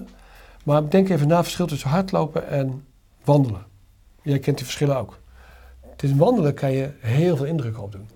Maar 0.64 0.90
denk 0.90 1.10
even 1.10 1.28
na 1.28 1.36
het 1.36 1.44
verschil 1.44 1.66
tussen 1.68 1.90
hardlopen 1.90 2.48
en 2.50 2.84
wandelen. 3.24 3.62
Jij 4.22 4.40
kent 4.40 4.58
die 4.58 4.66
verschillen 4.66 4.98
ook. 4.98 5.20
Is 6.00 6.16
wandelen 6.16 6.54
kan 6.54 6.72
je 6.72 6.90
heel 7.00 7.36
veel 7.36 7.46
indruk 7.46 7.82
op 7.82 7.92
doen. 7.92 8.08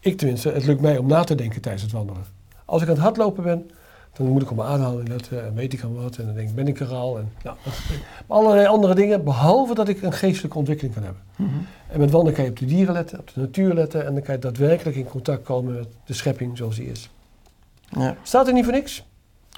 ik 0.00 0.18
tenminste, 0.18 0.50
het 0.50 0.64
lukt 0.66 0.80
mij 0.80 0.98
om 0.98 1.06
na 1.06 1.24
te 1.24 1.34
denken 1.34 1.60
tijdens 1.60 1.82
het 1.82 1.92
wandelen. 1.92 2.22
Als 2.64 2.82
ik 2.82 2.88
aan 2.88 2.94
het 2.94 3.02
hardlopen 3.02 3.42
ben, 3.42 3.70
dan 4.12 4.26
moet 4.26 4.42
ik 4.42 4.50
op 4.50 4.56
mijn 4.56 4.68
ademhaling 4.68 5.08
letten 5.08 5.44
en 5.44 5.54
weet 5.54 5.72
ik 5.72 5.82
aan 5.82 5.94
wat. 6.02 6.16
En 6.16 6.24
dan 6.26 6.34
denk 6.34 6.48
ik, 6.48 6.54
ben 6.54 6.68
ik 6.68 6.80
er 6.80 6.92
al? 6.94 7.18
En 7.18 7.32
nou, 7.42 7.56
dat- 7.64 7.74
allerlei 8.26 8.66
andere 8.66 8.94
dingen, 8.94 9.24
behalve 9.24 9.74
dat 9.74 9.88
ik 9.88 10.02
een 10.02 10.12
geestelijke 10.12 10.58
ontwikkeling 10.58 10.94
kan 10.94 11.04
hebben. 11.04 11.22
Mhm. 11.36 11.50
En 11.88 12.00
met 12.00 12.10
wandelen 12.10 12.34
kan 12.34 12.44
je 12.44 12.50
op 12.50 12.58
de 12.58 12.66
dieren 12.66 12.94
letten, 12.94 13.18
op 13.18 13.30
de 13.34 13.40
natuur 13.40 13.74
letten. 13.74 14.06
En 14.06 14.14
dan 14.14 14.22
kan 14.22 14.34
je 14.34 14.40
daadwerkelijk 14.40 14.96
in 14.96 15.04
contact 15.08 15.42
komen 15.42 15.74
met 15.74 15.88
de 16.04 16.12
schepping 16.12 16.56
zoals 16.56 16.76
die 16.76 16.90
is. 16.90 17.10
Ja. 17.98 18.16
Staat 18.22 18.46
er 18.46 18.52
niet 18.52 18.64
voor 18.64 18.72
niks? 18.72 19.04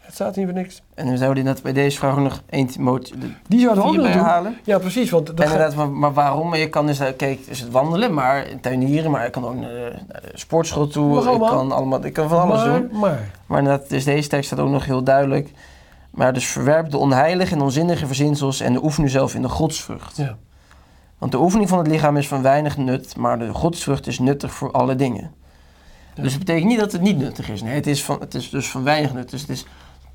Het 0.07 0.15
staat 0.15 0.33
er 0.33 0.39
niet 0.39 0.51
voor 0.51 0.59
niks. 0.59 0.83
En 0.95 1.11
we 1.11 1.17
zouden 1.17 1.39
inderdaad 1.39 1.63
bij 1.63 1.73
deze 1.73 1.99
vraag 1.99 2.17
ook 2.17 2.23
nog 2.23 2.43
1 2.51 2.67
Timotheus 2.67 3.19
Die 3.49 3.61
zouden 3.61 3.83
we 3.85 3.89
ook 3.89 3.95
4 3.95 4.03
nog 4.03 4.27
halen. 4.27 4.57
Ja, 4.65 4.79
precies. 4.79 5.11
Want 5.11 5.27
dat 5.27 5.41
En 5.41 5.45
inderdaad, 5.45 5.75
maar, 5.75 5.91
maar 5.91 6.13
waarom? 6.13 6.55
Je 6.55 6.69
kan 6.69 6.87
dus, 6.87 6.99
eh, 6.99 7.09
kijk, 7.17 7.41
is 7.47 7.61
het 7.61 7.71
wandelen, 7.71 8.15
maar 8.15 8.47
tuinieren, 8.61 9.11
maar 9.11 9.27
ik 9.27 9.33
kan 9.33 9.45
ook 9.45 9.55
naar 9.55 9.71
de, 9.71 9.93
naar 10.09 10.21
de 10.21 10.39
sportschool 10.39 10.87
toe. 10.87 11.19
Ik 11.19 11.41
kan, 11.41 11.73
allemaal, 11.73 12.05
ik 12.05 12.13
kan 12.13 12.29
van 12.29 12.41
alles 12.41 12.65
maar, 12.65 12.81
doen. 12.81 12.99
Maar, 12.99 13.31
Maar 13.47 13.59
inderdaad, 13.59 13.89
dus 13.89 14.05
deze 14.05 14.29
tekst 14.29 14.47
staat 14.47 14.59
ook 14.59 14.71
nog 14.71 14.85
heel 14.85 15.03
duidelijk. 15.03 15.51
Maar 16.11 16.33
dus 16.33 16.47
verwerp 16.47 16.91
de 16.91 16.99
onheilige 16.99 17.55
en 17.55 17.61
onzinnige 17.61 18.07
verzinsels 18.07 18.61
en 18.61 18.85
oefen 18.85 19.05
u 19.05 19.09
zelf 19.09 19.35
in 19.35 19.43
de 19.43 19.49
godsvrucht. 19.49 20.17
ja. 20.17 20.37
Want 21.19 21.33
de 21.33 21.39
oefening 21.39 21.69
van 21.69 21.79
het 21.79 21.87
lichaam 21.87 22.17
is 22.17 22.29
van 22.29 22.43
weinig 22.43 22.77
nut, 22.77 23.17
maar 23.17 23.39
de 23.39 23.53
godsvrucht 23.53 24.07
is 24.07 24.19
nuttig 24.19 24.53
voor 24.53 24.73
alle 24.73 24.97
dingen. 24.97 25.33
Ja. 26.15 26.23
Dus 26.23 26.33
het 26.33 26.45
betekent 26.45 26.69
niet 26.69 26.79
dat 26.79 26.93
het 26.93 27.01
niet 27.01 27.19
nuttig 27.19 27.51
is. 27.51 27.63
Nee, 27.63 27.75
het 27.75 27.87
is, 27.87 28.05
van, 28.05 28.21
het 28.21 28.35
is 28.35 28.51
dus 28.51 28.71
van 28.71 28.83
weinig 28.85 29.13
nut. 29.13 29.31
Dus 29.31 29.41
het 29.41 29.51
is 29.51 29.67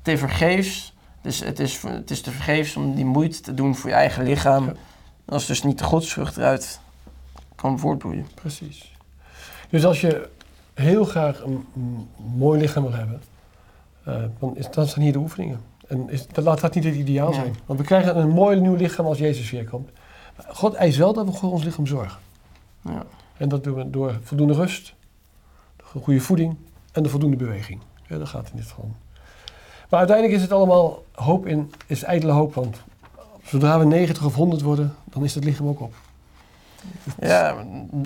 te 0.02 0.18
vergeefs. 0.18 0.94
Dus 1.20 1.40
het 1.40 1.58
is, 1.58 1.82
het 1.82 2.10
is 2.10 2.20
te 2.20 2.30
vergeefs 2.30 2.76
om 2.76 2.94
die 2.94 3.04
moeite 3.04 3.40
te 3.40 3.54
doen 3.54 3.76
voor 3.76 3.90
je 3.90 3.96
eigen 3.96 4.24
lichaam. 4.24 4.64
Ja. 4.64 4.72
Als 5.24 5.46
dus 5.46 5.62
niet 5.62 5.78
de 5.78 5.84
godsvrucht 5.84 6.36
eruit 6.36 6.80
kan 7.54 7.78
voortbloeien. 7.78 8.26
Precies. 8.34 8.92
Dus 9.70 9.84
als 9.84 10.00
je 10.00 10.28
heel 10.74 11.04
graag 11.04 11.42
een, 11.42 11.66
mooi 12.36 12.60
lichaam 12.60 12.82
wil 12.82 12.92
hebben, 12.92 13.22
eh, 14.04 14.22
dan, 14.38 14.56
is, 14.56 14.70
dan 14.70 14.86
zijn 14.86 15.04
hier 15.04 15.12
de 15.12 15.18
oefeningen. 15.18 15.60
En 15.86 16.10
is, 16.10 16.26
dan 16.26 16.44
laat 16.44 16.60
dat 16.60 16.74
niet 16.74 16.84
het 16.84 16.94
ideaal 16.94 17.32
zijn. 17.32 17.54
Want 17.66 17.78
we 17.78 17.84
krijgen 17.84 18.16
een 18.16 18.28
mooi 18.28 18.60
nieuw 18.60 18.74
lichaam 18.74 19.06
als 19.06 19.18
Jezus 19.18 19.50
weer 19.50 19.64
komt. 19.64 19.90
Maar 20.36 20.46
God 20.54 20.74
eist 20.74 20.98
wel 20.98 21.12
dat 21.12 21.26
we 21.26 21.32
voor 21.32 21.52
ons 21.52 21.64
lichaam 21.64 21.86
zorgen. 21.86 22.20
Ja. 22.84 23.02
En 23.36 23.48
dat 23.48 23.64
doen 23.64 23.74
we 23.74 23.90
door 23.90 24.18
voldoende 24.22 24.54
rust, 24.54 24.94
de 25.76 25.98
goede 26.00 26.20
voeding 26.20 26.56
en 26.92 27.02
de 27.02 27.08
voldoende 27.08 27.36
beweging. 27.36 27.80
Ja, 28.06 28.18
daar 28.18 28.26
gaat 28.26 28.44
het 28.44 28.54
niet 28.54 28.64
van. 28.64 28.96
Maar 29.92 30.00
uiteindelijk 30.00 30.38
is 30.38 30.42
het 30.42 30.52
allemaal 30.58 31.04
hoop 31.14 31.46
in, 31.46 31.72
is 31.86 32.02
ijdele 32.02 32.32
hoop. 32.32 32.54
Want 32.54 32.76
zodra 33.44 33.78
we 33.78 33.84
90 33.84 34.24
of 34.24 34.34
100 34.34 34.62
worden, 34.62 34.94
dan 35.04 35.24
is 35.24 35.34
het 35.34 35.44
lichaam 35.44 35.68
ook 35.68 35.80
op. 35.80 35.94
ja, 37.20 37.56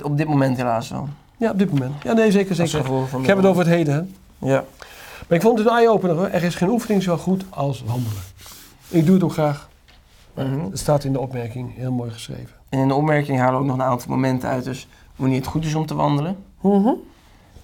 op 0.02 0.16
dit 0.16 0.28
moment 0.28 0.56
helaas 0.56 0.88
wel. 0.88 1.08
Ja, 1.36 1.50
op 1.50 1.58
dit 1.58 1.70
moment. 1.70 2.02
Ja, 2.02 2.12
nee, 2.12 2.30
zeker, 2.30 2.54
zeker. 2.54 2.78
Ik 3.20 3.26
heb 3.26 3.36
het 3.36 3.46
over 3.46 3.64
het 3.64 3.72
heden, 3.72 3.94
hè. 3.94 4.00
Ja. 4.48 4.64
Maar 5.28 5.38
ik 5.38 5.42
vond 5.42 5.58
het 5.58 5.66
een 5.66 5.72
eye-opener 5.72 6.16
hoor. 6.16 6.26
Er 6.26 6.42
is 6.42 6.54
geen 6.54 6.68
oefening 6.68 7.02
zo 7.02 7.16
goed 7.16 7.44
als 7.50 7.82
wandelen. 7.82 8.22
Ik 8.88 9.06
doe 9.06 9.14
het 9.14 9.24
ook 9.24 9.32
graag. 9.32 9.68
Mhm. 10.34 10.64
Het 10.70 10.78
staat 10.78 11.04
in 11.04 11.12
de 11.12 11.20
opmerking 11.20 11.76
heel 11.76 11.92
mooi 11.92 12.10
geschreven. 12.10 12.54
En 12.68 12.78
in 12.78 12.88
de 12.88 12.94
opmerking 12.94 13.38
halen 13.38 13.54
we 13.54 13.60
ook 13.60 13.66
nog 13.66 13.76
een 13.76 13.92
aantal 13.92 14.10
momenten 14.10 14.48
uit. 14.48 14.64
Dus 14.64 14.88
wanneer 15.16 15.38
het 15.38 15.46
goed 15.46 15.64
is 15.64 15.74
om 15.74 15.86
te 15.86 15.94
wandelen. 15.94 16.36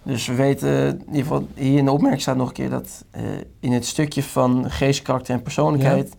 Dus 0.03 0.27
we 0.27 0.35
weten, 0.35 0.87
in 0.89 1.05
ieder 1.07 1.23
geval 1.23 1.47
hier 1.55 1.79
in 1.79 1.85
de 1.85 1.91
opmerking 1.91 2.23
staat 2.23 2.37
nog 2.37 2.49
een 2.49 2.55
keer 2.55 2.71
dat 2.71 3.05
eh, 3.11 3.23
in 3.61 3.73
het 3.73 3.87
stukje 3.87 4.23
van 4.23 4.71
geest, 4.71 5.03
karakter 5.03 5.35
en 5.35 5.43
persoonlijkheid 5.43 6.15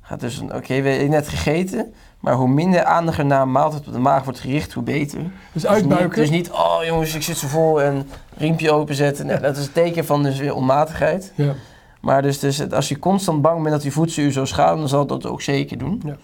gaat 0.00 0.20
dus, 0.20 0.38
een- 0.38 0.54
oké, 0.54 0.80
we 0.82 0.88
hebben 0.88 1.10
net 1.10 1.28
gegeten, 1.28 1.92
maar 2.20 2.34
hoe 2.34 2.48
minder 2.48 2.84
aandacht 2.84 3.18
er 3.18 3.30
een 3.30 3.50
maaltijd 3.52 3.86
op 3.86 3.92
de 3.92 3.98
maag 3.98 4.24
wordt 4.24 4.40
gericht, 4.40 4.72
hoe 4.72 4.82
beter. 4.82 5.18
Dus 5.20 5.30
Dus 5.52 5.66
uitbuiken. 5.66 6.08
niet, 6.08 6.14
dus 6.16 6.30
niet, 6.30 6.50
oh 6.50 6.76
jongens, 6.84 7.14
ik 7.14 7.22
zit 7.22 7.36
zo 7.36 7.46
vol 7.48 7.82
en 7.82 8.08
riempje 8.36 8.72
openzetten. 8.72 9.26
Nee, 9.26 9.38
dat 9.40 9.56
is 9.56 9.66
een 9.66 9.72
teken 9.72 10.04
van 10.04 10.22
dus 10.22 10.38
weer 10.38 10.54
onmatigheid. 10.54 11.32
Ja. 11.36 11.54
Maar 12.00 12.22
dus, 12.22 12.38
dus 12.38 12.70
als 12.70 12.88
je 12.88 12.98
constant 12.98 13.42
bang 13.42 13.58
bent 13.62 13.74
dat 13.74 13.82
je 13.82 13.90
voedsel 13.90 14.22
u 14.24 14.32
zou 14.32 14.46
schaden, 14.46 14.78
dan 14.78 14.88
zal 14.88 15.06
dat 15.06 15.26
ook 15.26 15.42
zeker 15.42 15.78
doen. 15.78 16.02
Ja. 16.06 16.16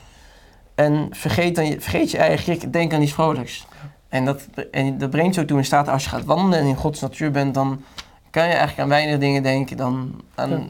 En 0.74 1.07
vergeet, 1.11 1.55
dan 1.55 1.66
vergeet 1.79 2.11
je 2.11 2.18
eigen 2.18 2.70
denk 2.70 2.92
aan 2.94 3.03
iets 3.03 3.12
vrolijks. 3.12 3.66
En, 4.09 4.25
dat, 4.25 4.47
en 4.71 4.99
dat 4.99 5.11
brengt 5.11 5.35
je 5.35 5.40
ook 5.40 5.47
toe 5.47 5.59
in 5.59 5.64
staat, 5.64 5.88
als 5.88 6.05
je 6.05 6.11
gaat 6.11 6.25
wandelen 6.25 6.59
en 6.59 6.66
in 6.66 6.77
Gods 6.77 7.01
natuur 7.01 7.31
bent, 7.31 7.55
dan 7.55 7.83
kan 8.31 8.42
je 8.44 8.49
eigenlijk 8.51 8.81
aan 8.81 8.88
weinig 8.88 9.18
dingen 9.18 9.42
denken 9.42 9.77
dan 9.77 10.21
aan 10.35 10.51
Ja. 10.51 10.61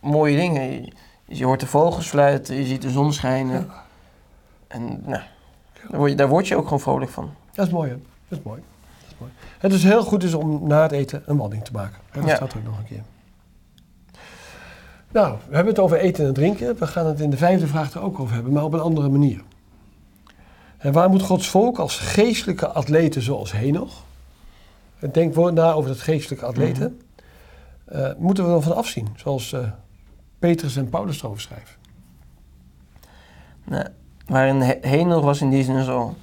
mooie 0.00 0.36
dingen. 0.36 0.62
Je, 0.72 0.92
je 1.24 1.44
hoort 1.44 1.60
de 1.60 1.66
vogels 1.66 2.06
fluiten, 2.08 2.56
je 2.56 2.64
ziet 2.64 2.82
de 2.82 2.90
zon 2.90 3.12
schijnen. 3.12 3.66
Ja. 3.70 3.84
En 4.68 4.82
nou, 5.04 5.22
daar, 5.90 5.98
word 5.98 6.10
je, 6.10 6.16
daar 6.16 6.28
word 6.28 6.48
je 6.48 6.56
ook 6.56 6.64
gewoon 6.64 6.80
vrolijk 6.80 7.10
van. 7.10 7.30
Dat 7.54 7.66
is 7.66 7.72
mooi 7.72 7.90
hè. 7.90 7.96
Dat 8.28 8.38
is 8.38 8.44
mooi. 8.44 8.60
Dat 9.02 9.10
is 9.10 9.16
mooi. 9.18 9.30
Het 9.58 9.72
is 9.72 9.82
heel 9.82 10.02
goed 10.02 10.22
is 10.22 10.34
om 10.34 10.66
na 10.66 10.82
het 10.82 10.92
eten 10.92 11.22
een 11.26 11.36
wandeling 11.36 11.64
te 11.66 11.72
maken. 11.72 11.98
Hè, 12.10 12.20
Dat 12.20 12.28
Ja. 12.30 12.36
staat 12.36 12.52
er 12.52 12.58
ook 12.58 12.64
nog 12.64 12.78
een 12.78 12.84
keer. 12.84 13.02
Nou, 15.12 15.36
we 15.48 15.54
hebben 15.54 15.72
het 15.74 15.82
over 15.82 15.98
eten 15.98 16.26
en 16.26 16.32
drinken. 16.34 16.78
We 16.78 16.86
gaan 16.86 17.06
het 17.06 17.20
in 17.20 17.30
de 17.30 17.36
vijfde 17.36 17.66
vraag 17.66 17.92
er 17.94 18.02
ook 18.02 18.20
over 18.20 18.34
hebben, 18.34 18.52
maar 18.52 18.64
op 18.64 18.72
een 18.72 18.80
andere 18.80 19.08
manier. 19.08 19.42
En 20.78 20.92
waar 20.92 21.08
moet 21.10 21.22
Gods 21.22 21.48
volk 21.48 21.78
als 21.78 21.98
geestelijke 21.98 22.68
atleten 22.68 23.22
zoals 23.22 23.52
Henoch, 23.52 24.02
denk 25.12 25.34
na 25.54 25.72
over 25.72 25.90
dat 25.90 26.00
geestelijke 26.00 26.44
atleten, 26.46 27.00
eh, 27.84 28.10
moeten 28.18 28.44
we 28.44 28.50
dan 28.50 28.62
van 28.62 28.74
afzien, 28.76 29.08
zoals 29.16 29.52
eh, 29.52 29.68
Petrus 30.38 30.76
en 30.76 30.88
Paulus 30.88 31.22
erover 31.22 31.40
schrijven. 31.40 31.74
Nou, 33.64 33.86
waarin 34.26 34.60
He- 34.60 34.78
Henoch 34.80 35.24
was 35.24 35.40
in 35.40 35.50
die 35.50 35.64
zin 35.64 35.84
zo 35.84 36.14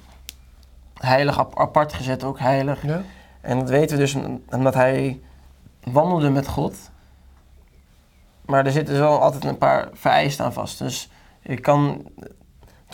heilig 0.94 1.38
ap- 1.38 1.58
apart 1.58 1.92
gezet, 1.92 2.24
ook 2.24 2.38
heilig. 2.38 2.86
Ja? 2.86 3.02
En 3.40 3.58
dat 3.58 3.68
weten 3.68 3.96
we 3.96 4.02
dus 4.02 4.16
omdat 4.50 4.74
hij 4.74 5.20
wandelde 5.92 6.30
met 6.30 6.48
God. 6.48 6.76
Maar 8.46 8.66
er 8.66 8.72
zitten 8.72 8.98
wel 8.98 9.20
altijd 9.20 9.44
een 9.44 9.58
paar 9.58 9.88
vereisten 9.92 10.44
aan 10.44 10.52
vast. 10.52 10.78
Dus 10.78 11.10
je 11.42 11.56
kan, 11.60 12.02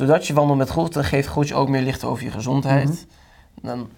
doordat 0.01 0.27
je 0.27 0.35
wandelt 0.35 0.59
met 0.59 0.71
God, 0.71 0.93
dan 0.93 1.05
geeft 1.05 1.29
God 1.29 1.49
je 1.49 1.55
ook 1.55 1.69
meer 1.69 1.83
licht 1.83 2.05
over 2.05 2.25
je 2.25 2.31
gezondheid. 2.31 2.89
Mhm. 2.89 3.67
dan, 3.67 3.89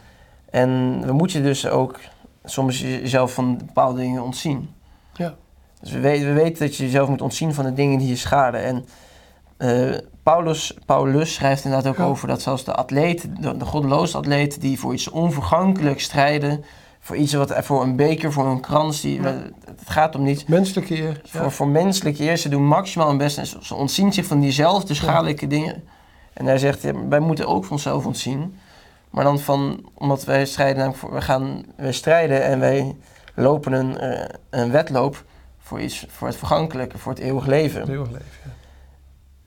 en 0.50 1.00
we 1.06 1.12
moeten 1.12 1.42
dus 1.42 1.66
ook 1.68 1.98
soms 2.44 2.80
jezelf 2.80 3.34
van 3.34 3.56
bepaalde 3.58 4.00
dingen 4.00 4.22
ontzien. 4.22 4.70
Ja. 5.14 5.34
Dus 5.80 5.90
we 5.92 6.00
weten, 6.00 6.26
we 6.26 6.32
weten 6.32 6.66
dat 6.66 6.76
je 6.76 6.84
jezelf 6.84 7.08
moet 7.08 7.22
ontzien 7.22 7.54
van 7.54 7.64
de 7.64 7.72
dingen 7.72 7.98
die 7.98 8.08
je 8.08 8.16
schaden. 8.16 8.62
En 8.62 8.84
eh, 9.56 9.98
Paulus, 10.22 10.74
Paulus 10.86 11.34
schrijft 11.34 11.64
inderdaad 11.64 11.92
ook 11.92 11.98
Ja. 11.98 12.04
over 12.04 12.28
dat 12.28 12.42
zelfs 12.42 12.64
de 12.64 12.74
atleten, 12.74 13.36
de, 13.40 13.56
de 13.56 13.64
goddeloze 13.64 14.16
atleten 14.16 14.60
die 14.60 14.78
voor 14.78 14.92
iets 14.92 15.10
onvergankelijks 15.10 16.04
strijden, 16.04 16.64
voor 17.00 17.16
iets 17.16 17.32
wat, 17.32 17.54
voor 17.64 17.82
een 17.82 17.96
beker, 17.96 18.32
voor 18.32 18.46
een 18.46 18.60
krans, 18.60 19.00
die, 19.00 19.22
Ja. 19.22 19.42
Het 19.82 19.90
gaat 19.90 20.14
om 20.14 20.22
niets. 20.22 20.44
Menselijke 20.44 20.98
eer. 21.00 21.20
Ja. 21.24 21.40
Voor, 21.40 21.52
voor 21.52 21.68
menselijk 21.68 22.18
eer, 22.18 22.36
ze 22.36 22.48
doen 22.48 22.66
maximaal 22.66 23.08
hun 23.08 23.18
best 23.18 23.38
en 23.38 23.46
ze, 23.46 23.74
ontzien 23.74 24.12
zich 24.12 24.26
van 24.26 24.40
diezelfde 24.40 24.94
schadelijke 24.94 25.46
dingen. 25.46 25.84
En 26.32 26.46
hij 26.46 26.58
zegt, 26.58 26.82
ja, 26.82 27.08
wij 27.08 27.20
moeten 27.20 27.46
ook 27.46 27.62
van 27.62 27.72
onszelf 27.72 28.06
ontzien. 28.06 28.58
Maar 29.10 29.24
dan 29.24 29.38
van, 29.38 29.90
omdat 29.94 30.24
wij 30.24 30.46
strijden, 30.46 30.94
voor, 30.94 31.12
we 31.12 31.20
gaan 31.20 31.64
wij 31.76 31.92
strijden 31.92 32.44
en 32.44 32.60
wij 32.60 32.96
lopen 33.34 33.72
een, 33.72 33.98
eh, 33.98 34.28
een 34.50 34.70
wedloop 34.70 35.24
voor 35.58 35.80
iets, 35.80 36.06
voor 36.08 36.28
het 36.28 36.36
vergankelijke, 36.36 36.98
voor 36.98 37.12
het 37.12 37.20
eeuwig 37.20 37.46
leven. 37.46 37.80
Het 37.80 37.88
eeuwig 37.88 38.10
leven. 38.10 38.26
ja. 38.44 38.50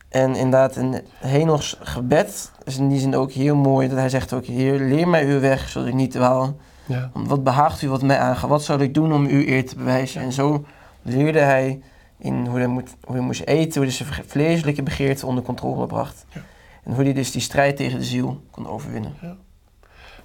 En 0.10 0.36
inderdaad, 0.36 0.76
in 0.76 1.02
Henochs 1.18 1.78
gebed 1.82 2.52
is 2.64 2.78
in 2.78 2.90
die 2.90 3.00
zin 3.00 3.16
ook 3.16 3.32
heel 3.32 3.56
mooi. 3.56 3.88
Dat 3.88 3.98
hij 3.98 4.10
zegt 4.10 4.34
ook, 4.34 4.46
Heer, 4.46 4.80
leer 4.80 5.08
mij 5.08 5.26
uw 5.26 5.40
weg, 5.40 5.70
zodat 5.70 5.88
ik 5.88 5.94
niet 5.94 6.12
dwaal. 6.12 6.56
Ja. 6.86 7.10
Want 7.14 7.28
wat 7.28 7.44
behaagt 7.44 7.82
u 7.82 7.90
wat 7.90 8.02
mij 8.02 8.18
aangaat? 8.18 8.50
Wat 8.50 8.64
zou 8.64 8.82
ik 8.82 8.94
doen 8.94 9.14
om 9.14 9.26
uw 9.26 9.48
eer 9.48 9.66
te 9.66 9.76
bewijzen? 9.76 10.22
En 10.22 10.32
zo 10.32 10.66
leerde 11.02 11.40
hij 11.40 11.82
in 12.18 12.46
hoe 12.46 12.58
hij, 12.58 12.68
moet, 12.68 12.96
hoe 13.04 13.16
hij 13.16 13.26
moest 13.26 13.42
eten, 13.42 13.82
hoe 13.82 13.92
hij 13.92 13.92
zijn 13.92 14.26
vleeselijke 14.28 14.84
begeerte 14.84 15.26
onder 15.26 15.44
controle 15.44 15.86
bracht. 15.86 16.26
Ja. 16.34 16.42
En 16.84 16.94
hoe 16.94 17.04
hij 17.04 17.14
dus 17.14 17.32
die 17.32 17.42
strijd 17.42 17.78
tegen 17.78 18.00
de 18.00 18.06
ziel 18.06 18.44
kon 18.52 18.68
overwinnen. 18.68 19.14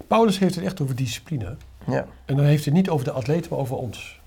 Paulus 0.07 0.39
heeft 0.39 0.55
het 0.55 0.63
echt 0.63 0.81
over 0.81 0.95
discipline. 0.95 1.55
Ja, 1.87 2.05
En 2.25 2.35
dan 2.35 2.45
heeft 2.45 2.65
hij 2.65 2.73
het 2.73 2.83
niet 2.83 2.89
over 2.89 3.05
de 3.05 3.11
atleet, 3.11 3.49
maar 3.49 3.59
over 3.59 3.75
ons. 3.75 4.19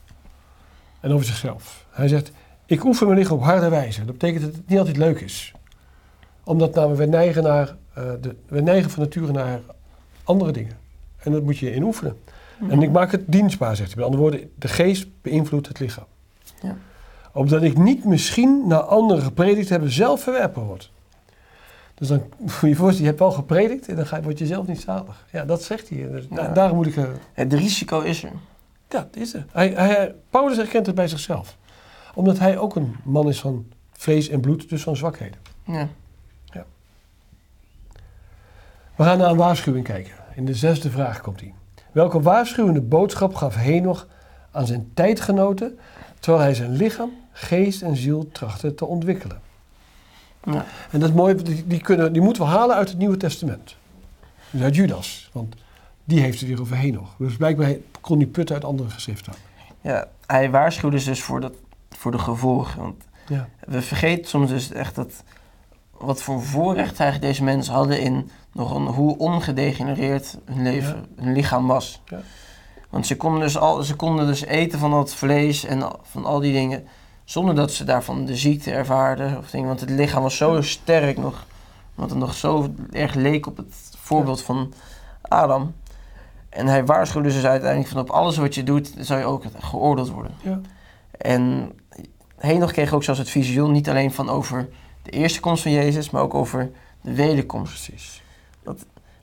En 1.00 1.12
over 1.12 1.26
zichzelf. 1.26 1.86
Hij 1.90 2.08
zegt, 2.08 2.32
ik 2.66 2.84
oefen 2.84 3.06
mijn 3.06 3.18
lichaam 3.18 3.36
op 3.36 3.42
harde 3.42 3.68
wijze. 3.68 4.04
Dat 4.04 4.18
betekent 4.18 4.44
dat 4.44 4.54
het 4.54 4.68
niet 4.68 4.78
altijd 4.78 4.96
leuk 4.96 5.20
is. 5.20 5.52
Omdat 6.44 6.74
namelijk 6.74 7.00
we 7.00 7.06
neigen, 7.06 7.42
naar, 7.42 7.76
eh, 7.94 8.04
de, 8.20 8.36
we 8.48 8.60
neigen 8.60 8.90
van 8.90 9.02
nature 9.02 9.32
naar 9.32 9.60
andere 10.24 10.52
dingen. 10.52 10.76
En 11.24 11.32
dat 11.32 11.42
moet 11.42 11.58
je 11.58 11.72
in 11.72 11.82
oefenen. 11.82 12.16
En 12.68 12.82
ik 12.82 12.90
maak 12.90 13.12
het 13.12 13.22
dienstbaar, 13.26 13.76
zegt 13.76 13.88
hij. 13.88 13.96
Met 13.96 14.04
andere 14.04 14.22
woorden, 14.22 14.50
de 14.58 14.68
geest 14.68 15.06
beïnvloedt 15.22 15.68
het 15.68 15.78
lichaam. 15.78 16.04
Ja. 16.62 16.76
Opdat 17.32 17.62
ik 17.62 17.78
niet 17.78 18.04
misschien 18.04 18.66
naar 18.66 18.80
anderen 18.80 19.22
gepredikt 19.22 19.68
hebben 19.68 19.90
zelf 19.90 20.22
verwerpen 20.22 20.62
word. 20.62 20.92
Dus 21.94 22.08
dan 22.08 22.18
moet 22.38 22.52
je 22.60 22.68
je 22.68 22.74
voorstellen, 22.74 23.00
je 23.00 23.06
hebt 23.06 23.18
wel 23.18 23.30
gepredikt 23.32 23.88
en 23.88 23.96
dan 23.96 24.22
word 24.22 24.38
je 24.38 24.46
zelf 24.46 24.66
niet 24.66 24.80
zalig. 24.80 25.26
Ja, 25.32 25.44
dat 25.44 25.62
zegt 25.62 25.88
hij. 25.88 26.08
Dus 26.10 26.28
da- 26.28 26.42
Ja. 26.42 26.52
daarom 26.52 26.76
moet 26.76 26.86
ik... 26.86 26.96
eh, 26.96 27.04
het 27.32 27.52
risico 27.52 28.00
is 28.00 28.22
er. 28.24 28.30
ja, 28.88 28.98
dat 29.12 29.16
is 29.16 29.34
er. 29.34 29.44
Hij, 29.52 29.68
hij, 29.68 30.14
Paulus 30.30 30.56
herkent 30.56 30.86
het 30.86 30.94
bij 30.94 31.08
zichzelf. 31.08 31.56
Omdat 32.14 32.38
hij 32.38 32.58
ook 32.58 32.76
een 32.76 32.96
man 33.04 33.28
is 33.28 33.40
van 33.40 33.66
vlees 33.92 34.28
en 34.28 34.40
bloed, 34.40 34.68
dus 34.68 34.82
van 34.82 34.96
zwakheden. 34.96 35.38
Ja. 35.64 35.88
We 38.96 39.02
gaan 39.04 39.18
naar 39.18 39.30
een 39.30 39.36
waarschuwing 39.36 39.84
kijken. 39.84 40.12
In 40.34 40.44
de 40.44 40.54
zesde 40.54 40.90
vraag 40.90 41.20
komt 41.20 41.40
hij. 41.40 41.54
Welke 41.92 42.20
waarschuwende 42.20 42.80
boodschap 42.80 43.34
gaf 43.34 43.54
Henoch 43.54 44.06
aan 44.50 44.66
zijn 44.66 44.90
tijdgenoten, 44.94 45.78
terwijl 46.20 46.44
hij 46.44 46.54
zijn 46.54 46.72
lichaam, 46.72 47.10
geest 47.32 47.82
en 47.82 47.96
ziel 47.96 48.28
trachtte 48.32 48.74
te 48.74 48.84
ontwikkelen? 48.86 49.40
Ja. 50.44 50.64
En 50.90 51.00
dat 51.00 51.08
is 51.08 51.14
mooi, 51.14 51.34
die, 51.42 51.66
die, 51.66 51.80
kunnen, 51.80 52.12
die 52.12 52.22
moeten 52.22 52.42
we 52.42 52.48
halen 52.48 52.76
uit 52.76 52.88
het 52.88 52.98
Nieuwe 52.98 53.16
Testament. 53.16 53.76
Dus 54.50 54.62
uit 54.62 54.74
Judas, 54.74 55.30
want 55.32 55.54
die 56.04 56.20
heeft 56.20 56.40
het 56.40 56.48
weer 56.48 56.60
over 56.60 56.76
Henoch. 56.76 57.14
Dus 57.18 57.36
blijkbaar 57.36 57.74
kon 58.00 58.18
die 58.18 58.26
putten 58.26 58.54
uit 58.54 58.64
andere 58.64 58.90
geschriften. 58.90 59.32
Ja, 59.80 60.08
hij 60.26 60.50
waarschuwde 60.50 61.04
dus 61.04 61.22
voor, 61.22 61.40
dat, 61.40 61.52
voor 61.90 62.10
de 62.10 62.18
gevolgen. 62.18 62.80
Want 62.80 63.04
Ja. 63.28 63.48
we 63.66 63.82
vergeten 63.82 64.28
soms 64.28 64.48
dus 64.50 64.72
echt 64.72 64.94
dat... 64.94 65.22
Wat 65.90 66.22
voor 66.22 66.42
voorrecht 66.42 67.00
eigenlijk 67.00 67.32
deze 67.32 67.44
mensen 67.44 67.74
hadden 67.74 68.00
in 68.00 68.30
nog 68.54 68.94
hoe 68.94 69.18
ongedegenereerd 69.18 70.38
hun 70.44 70.62
leven, 70.62 71.06
hun 71.16 71.32
lichaam 71.32 71.66
was. 71.66 72.02
Ja. 72.06 72.20
Want 72.90 73.06
ze 73.06 73.16
konden, 73.16 73.40
dus 73.40 73.58
al, 73.58 73.82
ze 73.82 73.94
konden 73.94 74.26
dus 74.26 74.44
eten 74.44 74.78
van 74.78 74.90
dat 74.90 75.14
vlees 75.14 75.64
en 75.64 75.90
van 76.02 76.24
al 76.24 76.40
die 76.40 76.52
dingen... 76.52 76.86
zonder 77.24 77.54
dat 77.54 77.72
ze 77.72 77.84
daarvan 77.84 78.24
de 78.24 78.36
ziekte 78.36 78.70
ervaarden 78.70 79.38
of 79.38 79.50
dingen. 79.50 79.68
Want 79.68 79.80
het 79.80 79.90
lichaam 79.90 80.22
was 80.22 80.36
zo 80.36 80.62
sterk 80.62 81.18
nog. 81.18 81.46
Want 81.94 82.10
het 82.10 82.18
nog 82.18 82.34
zo 82.34 82.74
erg 82.92 83.14
leek 83.14 83.46
op 83.46 83.56
het 83.56 83.74
voorbeeld 83.96 84.42
van 84.42 84.72
Adam. 85.22 85.74
En 86.48 86.66
hij 86.66 86.84
waarschuwde 86.84 87.28
dus 87.28 87.44
uiteindelijk 87.44 87.90
van 87.90 88.00
op 88.00 88.10
alles 88.10 88.36
wat 88.36 88.54
je 88.54 88.62
doet, 88.62 88.94
zal 88.98 89.18
je 89.18 89.24
ook 89.24 89.44
geoordeeld 89.58 90.10
worden. 90.10 90.32
Ja. 90.42 90.60
En 91.18 91.72
Henoch 92.38 92.72
kreeg 92.72 92.92
ook 92.92 93.04
zelfs 93.04 93.20
het 93.20 93.30
visioen 93.30 93.72
niet 93.72 93.88
alleen 93.88 94.12
van 94.12 94.28
over 94.28 94.68
de 95.02 95.10
eerste 95.10 95.40
komst 95.40 95.62
van 95.62 95.72
Jezus, 95.72 96.10
maar 96.10 96.22
ook 96.22 96.34
over 96.34 96.70
de 97.00 97.14
wederkomst. 97.14 97.72
Precies. 97.84 98.22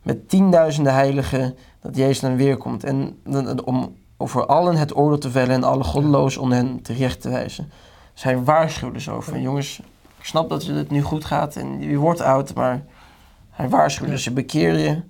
Met 0.04 0.30
tienduizenden 0.30 0.94
heiligen 0.94 1.56
dat 1.82 1.96
Jezus 1.96 2.20
dan 2.20 2.36
weer 2.36 2.58
komt. 2.58 2.84
En 2.84 3.18
om 3.64 3.96
over 4.18 4.46
allen 4.46 4.76
het 4.76 4.96
oordeel 4.96 5.18
te 5.18 5.32
vellen 5.32 5.56
en 5.56 5.64
alle 5.64 5.84
goddelozen 5.84 6.42
om 6.42 6.52
hen 6.52 6.82
terecht 6.82 7.22
te 7.22 7.30
wijzen. 7.30 7.72
Dus 8.14 8.24
hij 8.24 8.44
waarschuwde 8.44 9.00
zo 9.00 9.22
van 9.22 9.42
jongens, 9.42 9.80
ik 10.18 10.26
snap 10.26 10.50
dat 10.50 10.64
het 10.64 10.90
nu 10.90 11.02
goed 11.02 11.26
gaat 11.26 11.56
en 11.56 11.82
je 11.82 11.98
wordt 11.98 12.22
oud, 12.22 12.54
maar 12.54 12.84
hij 13.50 13.70
waarschuwde 13.70 14.20
ze 14.20 14.32
bekeer 14.32 14.78
je. 14.78 15.02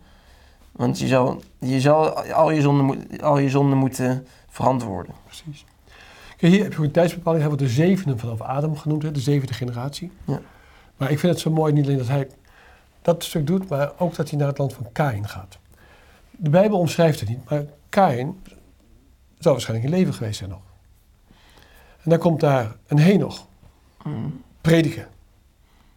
Want 0.72 1.00
je 1.00 1.08
zal, 1.08 1.42
je 1.60 1.80
zal 1.80 2.10
al, 2.20 2.52
je 2.52 2.62
zonden, 2.62 3.22
al 3.22 3.38
je 3.38 3.50
zonden 3.50 3.78
moeten 3.78 4.28
verantwoorden. 4.50 5.14
Precies. 5.26 5.66
Kijk, 6.38 6.54
hier 6.54 6.64
heb 6.64 6.72
je 6.72 6.78
ook 6.78 6.84
een 6.84 6.92
tijdsbepaling. 6.92 7.42
Hij 7.42 7.52
wordt 7.52 7.64
de 7.68 7.74
zevende 7.74 8.18
vanaf 8.18 8.42
Adam 8.42 8.78
genoemd, 8.78 9.04
hè, 9.04 9.12
de 9.12 9.20
zevende 9.20 9.54
generatie. 9.54 10.12
Ja. 10.26 10.42
Maar 10.98 11.12
ik 11.12 11.20
vind 11.20 11.32
het 11.32 11.42
zo 11.42 11.52
mooi, 11.52 11.74
niet 11.74 11.86
alleen 11.86 11.98
dat 11.98 12.08
hij 12.08 12.28
dat 13.02 13.24
stuk 13.24 13.48
doet, 13.48 13.70
maar 13.70 13.92
ook 13.98 14.16
dat 14.16 14.30
hij 14.30 14.40
naar 14.40 14.48
het 14.48 14.58
land 14.58 14.74
van 14.74 14.88
Kain 14.92 15.28
gaat. 15.28 15.58
De 16.32 16.50
Bijbel 16.50 16.80
omschrijft 16.80 17.20
het 17.20 17.30
niet, 17.30 17.50
maar 17.50 17.64
Kain 17.90 18.42
zou 19.40 19.54
waarschijnlijk 19.54 19.90
in 19.92 19.98
leven 19.98 20.14
geweest 20.14 20.38
zijn 20.38 20.50
nog. 20.50 20.62
En 22.04 22.10
dan 22.10 22.20
komt 22.20 22.40
daar 22.40 22.76
een 22.88 23.00
Henoch, 23.00 23.46
Mm. 24.04 24.42
prediken. 24.62 25.08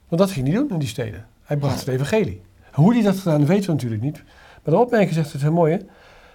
Want 0.08 0.20
dat 0.20 0.30
ging 0.30 0.46
hij 0.46 0.56
doen 0.56 0.70
in 0.70 0.78
die 0.78 0.88
steden. 0.88 1.26
Hij 1.42 1.56
bracht 1.56 1.78
het 1.78 1.88
evangelie. 1.88 2.42
Hoe 2.72 2.92
hij 2.94 3.02
dat 3.02 3.18
gedaan 3.18 3.46
weten 3.46 3.66
we 3.66 3.72
natuurlijk 3.72 4.02
niet. 4.02 4.22
Maar 4.62 4.74
de 4.74 4.80
opmerking 4.80 5.12
zegt 5.14 5.32
het 5.32 5.42
heel 5.42 5.52
mooi. 5.52 5.72
Hè? 5.72 5.78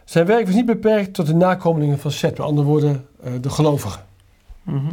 Zijn 0.05 0.25
werk 0.25 0.45
was 0.45 0.55
niet 0.55 0.65
beperkt 0.65 1.13
tot 1.13 1.25
de 1.25 1.35
nakomelingen 1.35 1.99
van 1.99 2.11
Seth. 2.11 2.37
Met 2.37 2.47
andere 2.47 2.67
woorden, 2.67 3.07
eh, 3.23 3.33
de 3.41 3.49
gelovigen. 3.49 4.05
Mhm. 4.63 4.91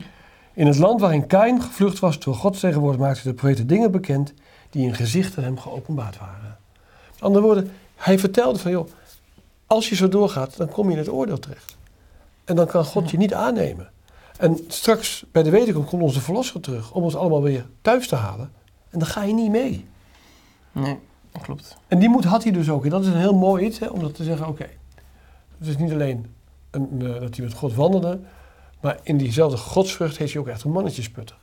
In 0.53 0.67
het 0.67 0.79
land 0.79 1.01
waarin 1.01 1.27
Kain 1.27 1.62
gevlucht 1.62 1.99
was 1.99 2.19
door 2.19 2.35
Gods 2.35 2.61
tegenwoordig 2.61 3.01
maakte 3.01 3.23
de 3.23 3.35
profeten 3.35 3.67
dingen 3.67 3.91
bekend 3.91 4.35
die 4.71 4.87
in 4.87 4.95
gezichten 4.95 5.43
hem 5.43 5.59
geopenbaard 5.59 6.19
waren. 6.19 6.59
Met 7.13 7.23
andere 7.23 7.45
woorden, 7.45 7.71
hij 7.97 8.19
vertelde 8.19 8.59
van 8.59 8.71
joh, 8.71 8.89
als 9.67 9.89
je 9.89 9.95
zo 9.95 10.09
doorgaat, 10.09 10.57
dan 10.57 10.69
kom 10.69 10.87
je 10.87 10.93
in 10.93 10.99
het 10.99 11.09
oordeel 11.09 11.39
terecht. 11.39 11.77
En 12.45 12.57
dan 12.57 12.67
kan 12.67 12.85
God 12.85 13.11
je 13.11 13.17
niet 13.17 13.35
aannemen. 13.35 13.91
En 14.37 14.59
straks 14.69 15.25
bij 15.33 15.43
de 15.43 15.51
wederkomst 15.51 15.89
komt 15.89 16.03
onze 16.03 16.21
verlosser 16.21 16.61
terug 16.61 16.93
om 16.93 17.03
ons 17.03 17.17
allemaal 17.17 17.43
weer 17.43 17.67
thuis 17.83 18.09
te 18.09 18.15
halen. 18.15 18.53
En 18.91 18.99
dan 18.99 19.09
ga 19.09 19.23
je 19.23 19.35
niet 19.35 19.51
mee. 19.51 19.87
Nee, 20.73 20.99
dat 21.33 21.43
klopt. 21.43 21.77
En 21.89 21.99
die 21.99 22.09
moed 22.09 22.25
had 22.25 22.43
hij 22.43 22.53
dus 22.53 22.71
ook. 22.71 22.85
En 22.85 22.91
dat 22.91 23.03
is 23.03 23.09
een 23.09 23.17
heel 23.17 23.35
mooi 23.35 23.65
iets, 23.65 23.79
hè, 23.79 23.87
om 23.87 24.01
dat 24.01 24.15
te 24.15 24.25
zeggen, 24.25 24.49
oké. 24.49 24.69
Het 25.59 25.69
is 25.69 25.77
niet 25.77 25.93
alleen 25.93 26.35
een, 26.71 26.89
eh, 27.01 27.21
dat 27.21 27.37
hij 27.37 27.45
met 27.45 27.55
God 27.55 27.75
wandelde, 27.75 28.21
maar 28.81 28.99
in 29.03 29.17
diezelfde 29.17 29.57
godsvrucht 29.57 30.17
heeft 30.17 30.33
hij 30.33 30.43
ook 30.43 30.49
echt 30.49 30.63
een 30.63 30.71
mannetjesputter. 30.71 31.37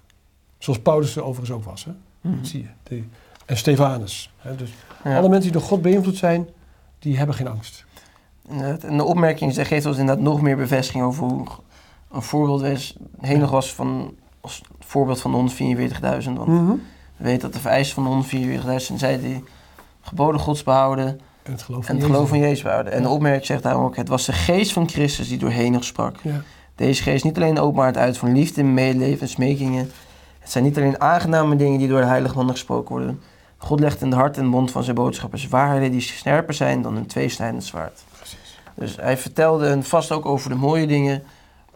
Zoals 0.63 0.79
Paulus 0.79 1.15
er 1.15 1.23
overigens 1.23 1.51
ook 1.57 1.63
was, 1.63 1.85
hè. 1.85 1.91
Mhm. 2.21 2.37
Dat 2.37 2.47
zie 2.47 2.61
je. 2.61 2.67
Die- 2.83 3.09
en 3.45 3.57
Stefanus. 3.57 4.33
Hè. 4.37 4.55
Dus 4.55 4.69
Ja. 5.03 5.17
alle 5.17 5.29
mensen 5.29 5.51
die 5.51 5.59
door 5.59 5.69
God 5.69 5.81
beïnvloed 5.81 6.17
zijn, 6.17 6.47
die 6.99 7.17
hebben 7.17 7.35
geen 7.35 7.47
angst. 7.47 7.85
En 8.81 8.97
de 8.97 9.03
opmerking 9.03 9.53
ze 9.53 9.65
geeft 9.65 9.85
ons 9.85 9.97
inderdaad 9.97 10.23
nog 10.23 10.41
meer 10.41 10.55
bevestiging 10.57 11.03
over 11.03 11.23
hoe 11.23 11.45
een 12.11 12.21
voorbeeld 12.21 12.61
was. 12.61 12.95
Henoch 13.21 13.49
was 13.49 13.73
van, 13.73 14.15
als 14.41 14.61
voorbeeld 14.79 15.21
van 15.21 15.31
de 15.31 15.37
144.000. 15.37 16.37
Want 16.37 16.49
Mhm. 16.49 16.71
we 17.17 17.23
weten 17.23 17.41
dat 17.41 17.53
de 17.53 17.59
vereisten 17.59 17.95
van 17.95 18.03
de 18.03 18.09
144.000 18.09 18.99
zijn 18.99 19.19
zij 19.19 19.29
die 19.29 19.43
geboden 20.01 20.41
gods 20.41 20.63
behouden 20.63 21.19
En 21.43 21.51
het 21.51 21.61
geloof 21.61 21.89
en 21.89 21.99
van 21.99 22.05
geloof 22.09 22.29
Jezus. 22.29 22.43
Jezus 22.45 22.61
behouden. 22.63 22.93
En 22.93 23.01
de 23.01 23.09
opmerking 23.09 23.45
zegt 23.45 23.63
daarom 23.63 23.83
ook, 23.85 23.95
het 23.95 24.07
was 24.07 24.25
de 24.25 24.33
geest 24.33 24.73
van 24.73 24.89
Christus 24.89 25.27
die 25.27 25.37
door 25.37 25.51
Henoch 25.51 25.83
sprak. 25.83 26.15
Ja. 26.23 26.41
Deze 26.75 27.03
geest 27.03 27.23
niet 27.23 27.35
alleen 27.35 27.59
openbaart 27.59 27.97
uit 27.97 28.17
van 28.17 28.31
liefde, 28.33 28.63
medeleven 28.63 29.21
en 29.21 29.27
smekingen. 29.29 29.91
Het 30.43 30.51
zijn 30.51 30.63
niet 30.63 30.77
alleen 30.77 31.01
aangename 31.01 31.55
dingen 31.55 31.79
die 31.79 31.87
door 31.87 31.99
de 32.01 32.05
heilige 32.07 32.35
mannen 32.35 32.53
gesproken 32.55 32.95
worden. 32.95 33.21
God 33.57 33.79
legt 33.79 34.01
in 34.01 34.09
de 34.09 34.15
hart 34.15 34.37
en 34.37 34.45
mond 34.45 34.71
van 34.71 34.83
zijn 34.83 34.95
boodschappers 34.95 35.47
waarheden 35.47 35.91
die 35.91 36.01
scherper 36.01 36.53
zijn 36.53 36.81
dan 36.81 36.95
een 36.95 37.05
tweesnijdend 37.05 37.63
zwaard. 37.63 38.03
Precies. 38.17 38.59
Dus 38.75 38.95
hij 38.95 39.17
vertelde 39.17 39.65
hen 39.67 39.83
vast 39.83 40.11
ook 40.11 40.25
over 40.25 40.49
de 40.49 40.55
mooie 40.55 40.87
dingen, 40.87 41.23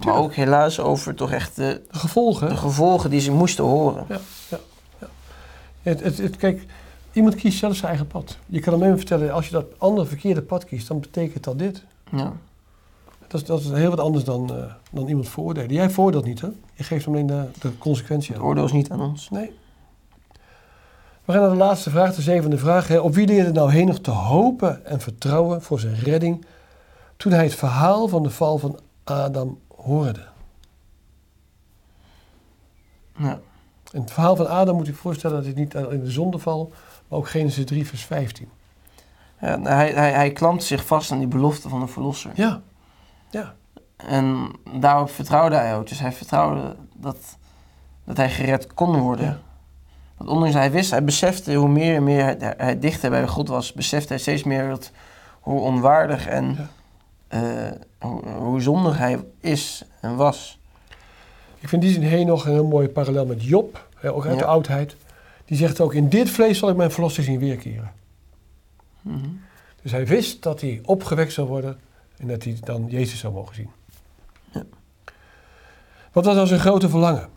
maar 0.06 0.16
ook 0.16 0.34
helaas 0.34 0.80
over 0.80 1.16
toch 1.16 1.32
echt 1.32 1.56
de, 1.56 1.82
De 1.92 1.98
gevolgen. 2.00 2.50
de 2.50 2.58
gevolgen 2.58 3.10
die 3.10 3.20
ze 3.20 3.32
moesten 3.32 3.64
horen. 3.64 4.06
Het, 5.82 6.04
het, 6.04 6.18
het- 6.18 6.36
kijk, 6.38 6.66
iemand 7.12 7.36
kiest 7.36 7.58
zelf 7.60 7.76
zijn 7.76 7.88
eigen 7.88 8.08
pad. 8.08 8.38
Je 8.46 8.60
kan 8.60 8.74
hem 8.74 8.84
even 8.84 8.98
vertellen, 8.98 9.34
als 9.34 9.46
je 9.46 9.52
dat 9.52 9.66
andere 9.78 10.08
verkeerde 10.08 10.42
pad 10.42 10.66
kiest, 10.66 10.88
dan 10.88 11.00
betekent 11.00 11.44
dat 11.44 11.60
dit. 11.60 11.84
Ja. 12.12 12.34
Dat 13.28 13.42
is, 13.42 13.48
dat 13.48 13.60
is 13.60 13.70
heel 13.72 13.90
wat 13.90 14.00
anders 14.00 14.24
dan, 14.24 14.56
eh, 14.56 14.74
dan 14.92 15.08
iemand 15.08 15.30
veroordelen. 15.30 15.74
Jij 15.74 15.90
veroordeelt 15.90 16.26
niet, 16.26 16.42
hè? 16.42 16.48
Je 16.74 16.84
geeft 16.84 17.06
hem 17.06 17.14
alleen 17.14 17.28
de, 17.28 17.46
de 17.60 17.78
consequentie 17.78 18.34
Het 18.34 18.42
aan. 18.42 18.48
oordeel 18.48 18.66
is 18.66 18.72
niet 18.72 18.90
aan 18.92 19.02
ons. 19.02 19.30
Nee. 19.30 19.52
We 21.26 21.34
gaan 21.34 21.42
naar 21.42 21.52
de 21.52 21.58
laatste 21.58 21.90
vraag, 21.90 22.16
de 22.16 22.22
zevende 22.22 22.58
vraag. 22.58 22.88
Hè. 22.88 23.00
Op 23.00 23.14
wie 23.14 23.28
leerde 23.28 23.52
nou 23.52 23.72
heen 23.72 23.88
nog 23.88 24.00
te 24.00 24.12
hopen 24.12 24.86
en 24.86 25.02
vertrouwen 25.02 25.62
voor 25.62 25.80
zijn 25.80 25.96
redding 25.96 26.46
toen 27.18 27.32
hij 27.32 27.44
het 27.44 27.56
verhaal 27.56 28.08
van 28.08 28.24
de 28.24 28.30
val 28.30 28.58
van 28.58 28.80
Adam 29.04 29.60
hoorde? 29.76 30.26
Ja. 33.18 33.40
En 33.92 34.02
het 34.02 34.12
verhaal 34.12 34.36
van 34.36 34.48
Adam 34.48 34.76
moet 34.76 34.86
je 34.86 34.94
voorstellen 34.94 35.38
dat 35.38 35.46
het 35.46 35.56
niet 35.56 35.76
alleen 35.76 36.04
de 36.04 36.12
zondeval, 36.12 36.72
maar 37.08 37.20
ook 37.20 37.30
Genesis 37.30 37.66
3 37.66 37.88
vers 37.88 38.06
15. 38.06 38.50
Ja, 39.42 39.62
hij, 39.62 39.92
hij, 39.92 40.12
hij 40.12 40.32
klampt 40.32 40.64
zich 40.64 40.86
vast 40.86 41.12
aan 41.12 41.20
die 41.20 41.28
belofte 41.28 41.70
van 41.70 41.80
de 41.80 41.88
verlosser. 41.88 42.32
Ja, 42.36 42.62
ja, 43.30 43.54
En 43.98 44.52
daarop 44.80 45.10
vertrouwde 45.10 45.56
hij 45.56 45.76
ook. 45.76 45.88
Dus 45.88 46.00
hij 46.00 46.12
vertrouwde 46.12 46.76
dat, 46.94 47.18
dat 48.06 48.18
hij 48.18 48.30
gered 48.30 48.74
kon 48.74 48.98
worden. 49.00 49.26
Ja. 49.26 49.40
Want 50.18 50.30
ondanks 50.30 50.56
hij 50.56 50.72
wist, 50.72 50.92
hij 50.92 51.04
besefte 51.04 51.54
hoe 51.54 51.68
meer 51.70 51.96
en 51.96 52.04
meer 52.04 52.24
hij, 52.26 52.54
hij 52.58 52.80
dichter 52.80 53.10
bij 53.10 53.28
God 53.28 53.48
was, 53.48 53.74
besefte 53.74 54.08
hij 54.14 54.18
steeds 54.22 54.44
meer 54.44 54.70
dat, 54.70 54.92
hoe 55.40 55.60
onwaardig 55.60 56.28
en 56.28 56.56
Ja. 56.58 56.68
eh, 57.28 57.72
hoe, 58.00 58.28
hoe 58.30 58.62
zondig 58.62 58.98
hij 58.98 59.20
is 59.40 59.84
en 60.02 60.16
was. 60.16 60.60
Ik 61.60 61.70
vind 61.70 61.82
die 61.82 61.92
zin 61.92 62.02
heen 62.02 62.28
nog 62.28 62.46
een 62.46 62.52
heel 62.52 62.68
mooie 62.68 62.90
parallel 62.90 63.26
met 63.26 63.44
Job, 63.44 63.88
hè, 63.96 64.14
ook 64.14 64.26
uit 64.26 64.34
Ja. 64.34 64.40
de 64.40 64.46
oudheid. 64.46 64.96
Die 65.46 65.58
zegt 65.58 65.80
ook, 65.82 65.94
in 65.94 66.10
dit 66.10 66.30
vlees 66.30 66.58
zal 66.60 66.70
ik 66.70 66.76
mijn 66.76 66.92
verlosser 66.92 67.24
zien 67.24 67.40
weerkeren. 67.40 67.92
Mhm. 69.02 69.28
Dus 69.82 69.92
hij 69.92 70.06
wist 70.06 70.44
dat 70.44 70.62
hij 70.62 70.80
opgewekt 70.86 71.34
zou 71.34 71.48
worden 71.48 71.80
en 72.18 72.28
dat 72.28 72.44
hij 72.44 72.58
dan 72.64 72.86
Jezus 72.90 73.20
zou 73.20 73.34
mogen 73.34 73.56
zien. 73.56 73.70
Ja. 74.52 74.64
Wat 76.12 76.26
was 76.26 76.36
nou 76.36 76.48
zijn 76.48 76.60
grote 76.60 76.90
verlangen? 76.90 77.30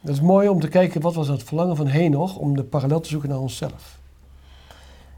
Dat 0.00 0.14
is 0.14 0.20
mooi 0.20 0.48
om 0.48 0.60
te 0.60 0.68
kijken, 0.68 1.00
wat 1.00 1.14
was 1.14 1.28
het 1.28 1.42
verlangen 1.42 1.76
van 1.76 1.86
Henoch 1.86 2.36
om 2.36 2.56
de 2.56 2.64
parallel 2.64 3.00
te 3.00 3.08
zoeken 3.08 3.28
naar 3.28 3.38
onszelf. 3.38 3.98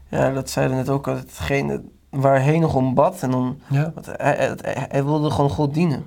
Ja, 0.09 0.31
dat 0.31 0.49
zeiden 0.49 0.77
net 0.77 0.89
ook 0.89 1.07
al. 1.07 1.15
Hetgene 1.15 1.81
waar 2.09 2.59
nog 2.59 2.75
om 2.75 2.93
bad. 2.93 3.23
En 3.23 3.33
om, 3.33 3.57
Ja? 3.69 3.93
hij, 4.05 4.55
hij, 4.89 5.03
wilde 5.03 5.31
gewoon 5.31 5.49
God 5.49 5.73
dienen. 5.73 6.05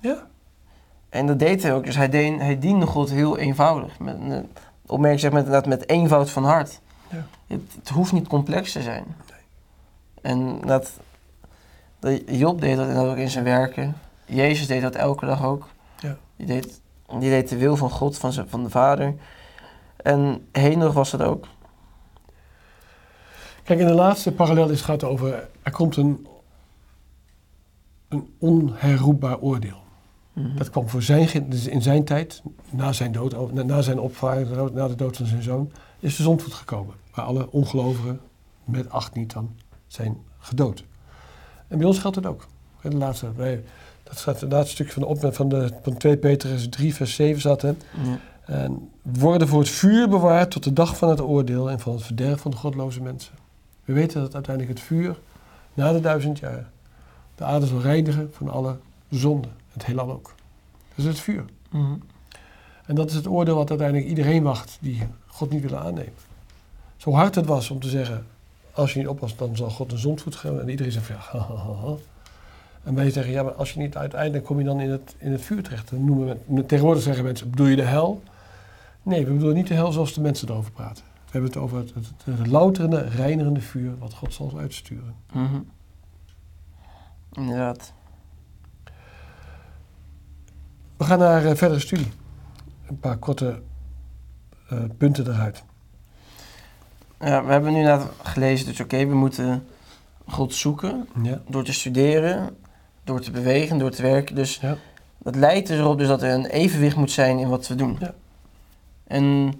Ja. 0.00 0.26
En 1.08 1.26
dat 1.26 1.38
deed 1.38 1.62
hij 1.62 1.74
ook. 1.74 1.84
Dus 1.84 1.96
hij, 1.96 2.08
deed, 2.08 2.38
hij 2.38 2.58
diende 2.58 2.86
God 2.86 3.10
heel 3.10 3.38
eenvoudig. 3.38 3.98
Met, 3.98 4.44
opmerk 4.86 5.18
zeg 5.18 5.32
met, 5.32 5.44
inderdaad 5.44 5.68
met 5.68 5.88
eenvoud 5.88 6.30
van 6.30 6.44
hart. 6.44 6.80
Ja. 7.10 7.26
Het, 7.46 7.60
het 7.78 7.88
hoeft 7.88 8.12
niet 8.12 8.28
complex 8.28 8.72
te 8.72 8.82
zijn. 8.82 9.04
En 10.22 10.60
dat, 10.64 10.90
dat, 10.90 10.90
Job 12.26 12.60
deed 12.60 12.76
dat 12.76 12.96
ook 12.96 13.16
in 13.16 13.30
zijn 13.30 13.44
werken. 13.44 13.96
Jezus 14.24 14.66
deed 14.66 14.82
dat 14.82 14.94
elke 14.94 15.26
dag 15.26 15.44
ook. 15.44 15.68
Ja. 15.98 16.16
Die, 16.36 16.46
deed, 16.46 16.80
die 17.18 17.30
deed 17.30 17.48
de 17.48 17.56
wil 17.56 17.76
van 17.76 17.90
God, 17.90 18.18
van, 18.18 18.32
zijn, 18.32 18.48
van 18.48 18.62
de 18.62 18.70
Vader. 18.70 19.14
En 19.96 20.46
Henoch 20.52 20.92
was 20.92 21.12
het 21.12 21.22
ook. 21.22 21.46
Kijk, 23.62 23.78
in 23.78 23.86
de 23.86 23.94
laatste 23.94 24.32
parallel 24.32 24.68
is 24.68 24.76
het 24.76 24.86
gaat 24.86 25.04
over, 25.04 25.48
er 25.62 25.72
komt 25.72 25.96
een 25.96 26.26
een 28.08 28.34
onherroepbaar 28.38 29.38
oordeel. 29.38 29.84
Mhm. 30.32 30.56
Dat 30.56 30.70
kwam 30.70 30.88
voor 30.88 31.02
zijn, 31.02 31.48
dus 31.48 31.66
in 31.66 31.82
zijn 31.82 32.04
tijd, 32.04 32.42
na 32.70 32.92
zijn 32.92 33.12
dood, 33.12 33.52
na, 33.52 33.62
na 33.62 33.82
zijn 33.82 33.98
opvaring, 33.98 34.72
na 34.72 34.88
de 34.88 34.94
dood 34.94 35.16
van 35.16 35.26
zijn 35.26 35.42
zoon, 35.42 35.72
is 35.98 36.16
de 36.16 36.22
zondvloed 36.22 36.54
gekomen. 36.54 36.94
Waar 37.14 37.24
alle 37.24 37.50
ongelovigen 37.50 38.20
met 38.64 38.90
acht 38.90 39.14
niet 39.14 39.32
dan 39.32 39.54
zijn 39.86 40.16
gedood. 40.38 40.84
En 41.68 41.78
bij 41.78 41.86
ons 41.86 41.98
geldt 41.98 42.16
het 42.16 42.26
ook. 42.26 42.46
En 42.80 42.90
De 42.90 42.96
laatste, 42.96 43.32
wij, 43.36 43.62
dat 44.02 44.18
staat 44.18 44.40
het 44.40 44.52
laatste 44.52 44.74
stukje 44.74 44.92
van 44.92 45.02
de 45.02 45.08
opmerking 45.08 45.34
van, 45.34 45.48
de, 45.48 45.72
van 45.82 45.96
2 45.96 46.16
Petrus 46.16 46.68
3 46.68 46.94
vers 46.94 47.14
7 47.14 47.40
staat 47.40 47.62
hè. 47.62 47.68
Ja. 47.68 48.18
En 48.44 48.90
worden 49.02 49.48
voor 49.48 49.60
het 49.60 49.68
vuur 49.68 50.08
bewaard 50.08 50.50
tot 50.50 50.64
de 50.64 50.72
dag 50.72 50.96
van 50.96 51.08
het 51.08 51.20
oordeel 51.20 51.70
en 51.70 51.80
van 51.80 51.92
het 51.92 52.02
verderf 52.02 52.40
van 52.40 52.50
de 52.50 52.56
godloze 52.56 53.02
mensen. 53.02 53.32
We 53.84 53.92
weten 53.92 54.20
dat 54.20 54.34
uiteindelijk 54.34 54.78
het 54.78 54.86
vuur, 54.86 55.18
na 55.74 55.92
de 55.92 56.00
duizend 56.00 56.38
jaar, 56.38 56.70
de 57.34 57.44
aarde 57.44 57.66
zal 57.66 57.80
reinigen 57.80 58.30
van 58.32 58.48
alle 58.48 58.76
zonden. 59.10 59.50
Het 59.72 59.86
heelal 59.86 60.10
ook. 60.10 60.34
Dat 60.94 61.04
is 61.04 61.04
het 61.04 61.20
vuur. 61.20 61.44
Mhm. 61.70 61.94
En 62.86 62.94
dat 62.94 63.10
is 63.10 63.16
het 63.16 63.26
oordeel 63.26 63.56
wat 63.56 63.68
uiteindelijk 63.68 64.08
iedereen 64.08 64.42
wacht 64.42 64.78
die 64.80 65.02
God 65.26 65.50
niet 65.50 65.62
willen 65.62 65.80
aannemen. 65.80 66.14
Zo 66.96 67.12
hard 67.12 67.34
het 67.34 67.46
was 67.46 67.70
om 67.70 67.80
te 67.80 67.88
zeggen, 67.88 68.26
als 68.76 68.92
je 68.92 68.98
niet 68.98 69.08
oppast, 69.08 69.38
dan 69.38 69.56
zal 69.56 69.70
God 69.70 69.92
een 69.92 69.98
zondvoet 69.98 70.36
geven. 70.36 70.60
En 70.60 70.68
iedereen 70.68 70.92
zegt, 70.92 71.06
van, 71.06 71.16
ja, 71.16 71.22
ha, 71.38 71.38
ha, 71.38 71.54
ha, 71.54 71.72
ha. 71.72 71.94
En 72.82 72.94
wij 72.94 73.10
zeggen, 73.10 73.32
ja, 73.32 73.42
maar 73.42 73.52
als 73.52 73.72
je 73.72 73.80
niet 73.80 73.96
uiteindelijk 73.96 74.44
kom 74.44 74.58
je 74.58 74.64
dan 74.64 74.80
in 74.80 74.90
het, 74.90 75.14
in 75.18 75.32
het 75.32 75.40
vuur 75.40 75.62
terecht. 75.62 75.90
Dan 75.90 76.04
noemen 76.04 76.38
we, 76.46 76.66
tegenwoordig 76.66 77.02
zeggen 77.02 77.24
mensen, 77.24 77.50
bedoel 77.50 77.66
je 77.66 77.76
de 77.76 77.82
hel? 77.82 78.22
Nee, 79.02 79.24
we 79.24 79.32
bedoelen 79.32 79.56
niet 79.56 79.66
de 79.66 79.74
hel 79.74 79.92
zoals 79.92 80.14
de 80.14 80.20
mensen 80.20 80.48
erover 80.48 80.70
praten. 80.70 81.04
We 81.04 81.30
hebben 81.30 81.50
het 81.50 81.60
over 81.60 81.78
het, 81.78 81.94
het, 81.94 82.06
het 82.24 82.46
louterende, 82.46 83.00
reinigende 83.00 83.60
vuur 83.60 83.98
wat 83.98 84.14
God 84.14 84.34
zal 84.34 84.58
uitsturen. 84.58 85.14
Mhm. 85.32 85.60
Inderdaad. 87.32 87.92
We 90.96 91.04
gaan 91.04 91.18
naar 91.18 91.44
eh, 91.44 91.54
verdere 91.54 91.80
studie. 91.80 92.08
Een 92.86 92.98
paar 92.98 93.16
korte 93.16 93.62
eh, 94.68 94.78
punten 94.98 95.26
eruit. 95.26 95.64
Ja, 97.20 97.44
we 97.44 97.52
hebben 97.52 97.72
nu 97.72 97.82
net 97.82 98.02
gelezen, 98.22 98.66
dus 98.66 98.80
oké, 98.80 99.06
we 99.06 99.14
moeten 99.14 99.66
God 100.26 100.54
zoeken 100.54 101.08
Ja. 101.22 101.40
door 101.48 101.64
te 101.64 101.72
studeren, 101.72 102.56
door 103.04 103.20
te 103.20 103.30
bewegen, 103.30 103.78
door 103.78 103.90
te 103.90 104.02
werken. 104.02 104.34
Dus 104.34 104.58
Ja. 104.62 104.76
dat 105.18 105.34
leidt 105.34 105.68
dus 105.68 105.78
erop 105.78 105.98
dus 105.98 106.08
dat 106.08 106.22
er 106.22 106.30
een 106.32 106.46
evenwicht 106.46 106.96
moet 106.96 107.10
zijn 107.10 107.38
in 107.38 107.48
wat 107.48 107.68
we 107.68 107.74
doen. 107.74 107.96
Ja. 108.00 108.14
En 109.06 109.52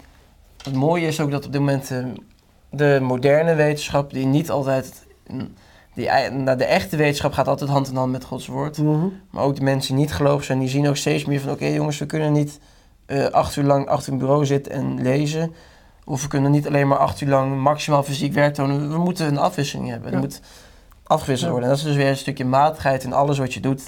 het 0.64 0.74
mooie 0.74 1.06
is 1.06 1.20
ook 1.20 1.30
dat 1.30 1.46
op 1.46 1.52
dit 1.52 1.60
moment 1.60 1.90
eh, 1.90 2.04
de 2.70 2.98
moderne 3.02 3.54
wetenschap, 3.54 4.12
die 4.12 4.26
niet 4.26 4.50
altijd, 4.50 5.06
die, 5.94 6.08
nou, 6.30 6.58
de 6.58 6.64
echte 6.64 6.96
wetenschap 6.96 7.32
gaat 7.32 7.48
altijd 7.48 7.70
hand 7.70 7.88
in 7.88 7.96
hand 7.96 8.12
met 8.12 8.24
Gods 8.24 8.46
woord. 8.46 8.78
Maar 9.30 9.42
ook 9.44 9.56
de 9.56 9.62
mensen 9.62 9.94
die 9.94 10.04
niet 10.04 10.14
geloven 10.14 10.44
zijn, 10.46 10.58
die 10.58 10.68
zien 10.68 10.88
ook 10.88 10.96
steeds 10.96 11.24
meer 11.24 11.40
van... 11.40 11.50
oké 11.50 11.66
jongens, 11.66 11.98
we 11.98 12.06
kunnen 12.06 12.32
niet 12.32 12.58
eh, 13.06 13.24
acht 13.24 13.56
uur 13.56 13.64
lang 13.64 13.86
achter 13.88 14.12
een 14.12 14.18
bureau 14.18 14.46
zitten 14.46 14.72
en 14.72 15.02
lezen. 15.02 15.54
Of 16.08 16.22
we 16.22 16.28
kunnen 16.28 16.50
niet 16.50 16.66
alleen 16.66 16.88
maar 16.88 16.98
acht 16.98 17.20
uur 17.20 17.28
lang 17.28 17.60
maximaal 17.60 18.02
fysiek 18.02 18.32
werk 18.32 18.54
tonen. 18.54 18.90
We 18.90 18.98
moeten 18.98 19.26
een 19.26 19.38
afwisseling 19.38 19.88
hebben. 19.88 20.10
Ja. 20.10 20.16
Het 20.16 20.24
moet 20.24 20.40
afgewisseld 21.02 21.50
worden. 21.50 21.68
En 21.68 21.74
dat 21.76 21.84
is 21.84 21.90
dus 21.90 22.02
weer 22.02 22.08
een 22.08 22.16
stukje 22.16 22.44
matigheid 22.44 23.04
in 23.04 23.12
alles 23.12 23.38
wat 23.38 23.54
je 23.54 23.60
doet. 23.60 23.82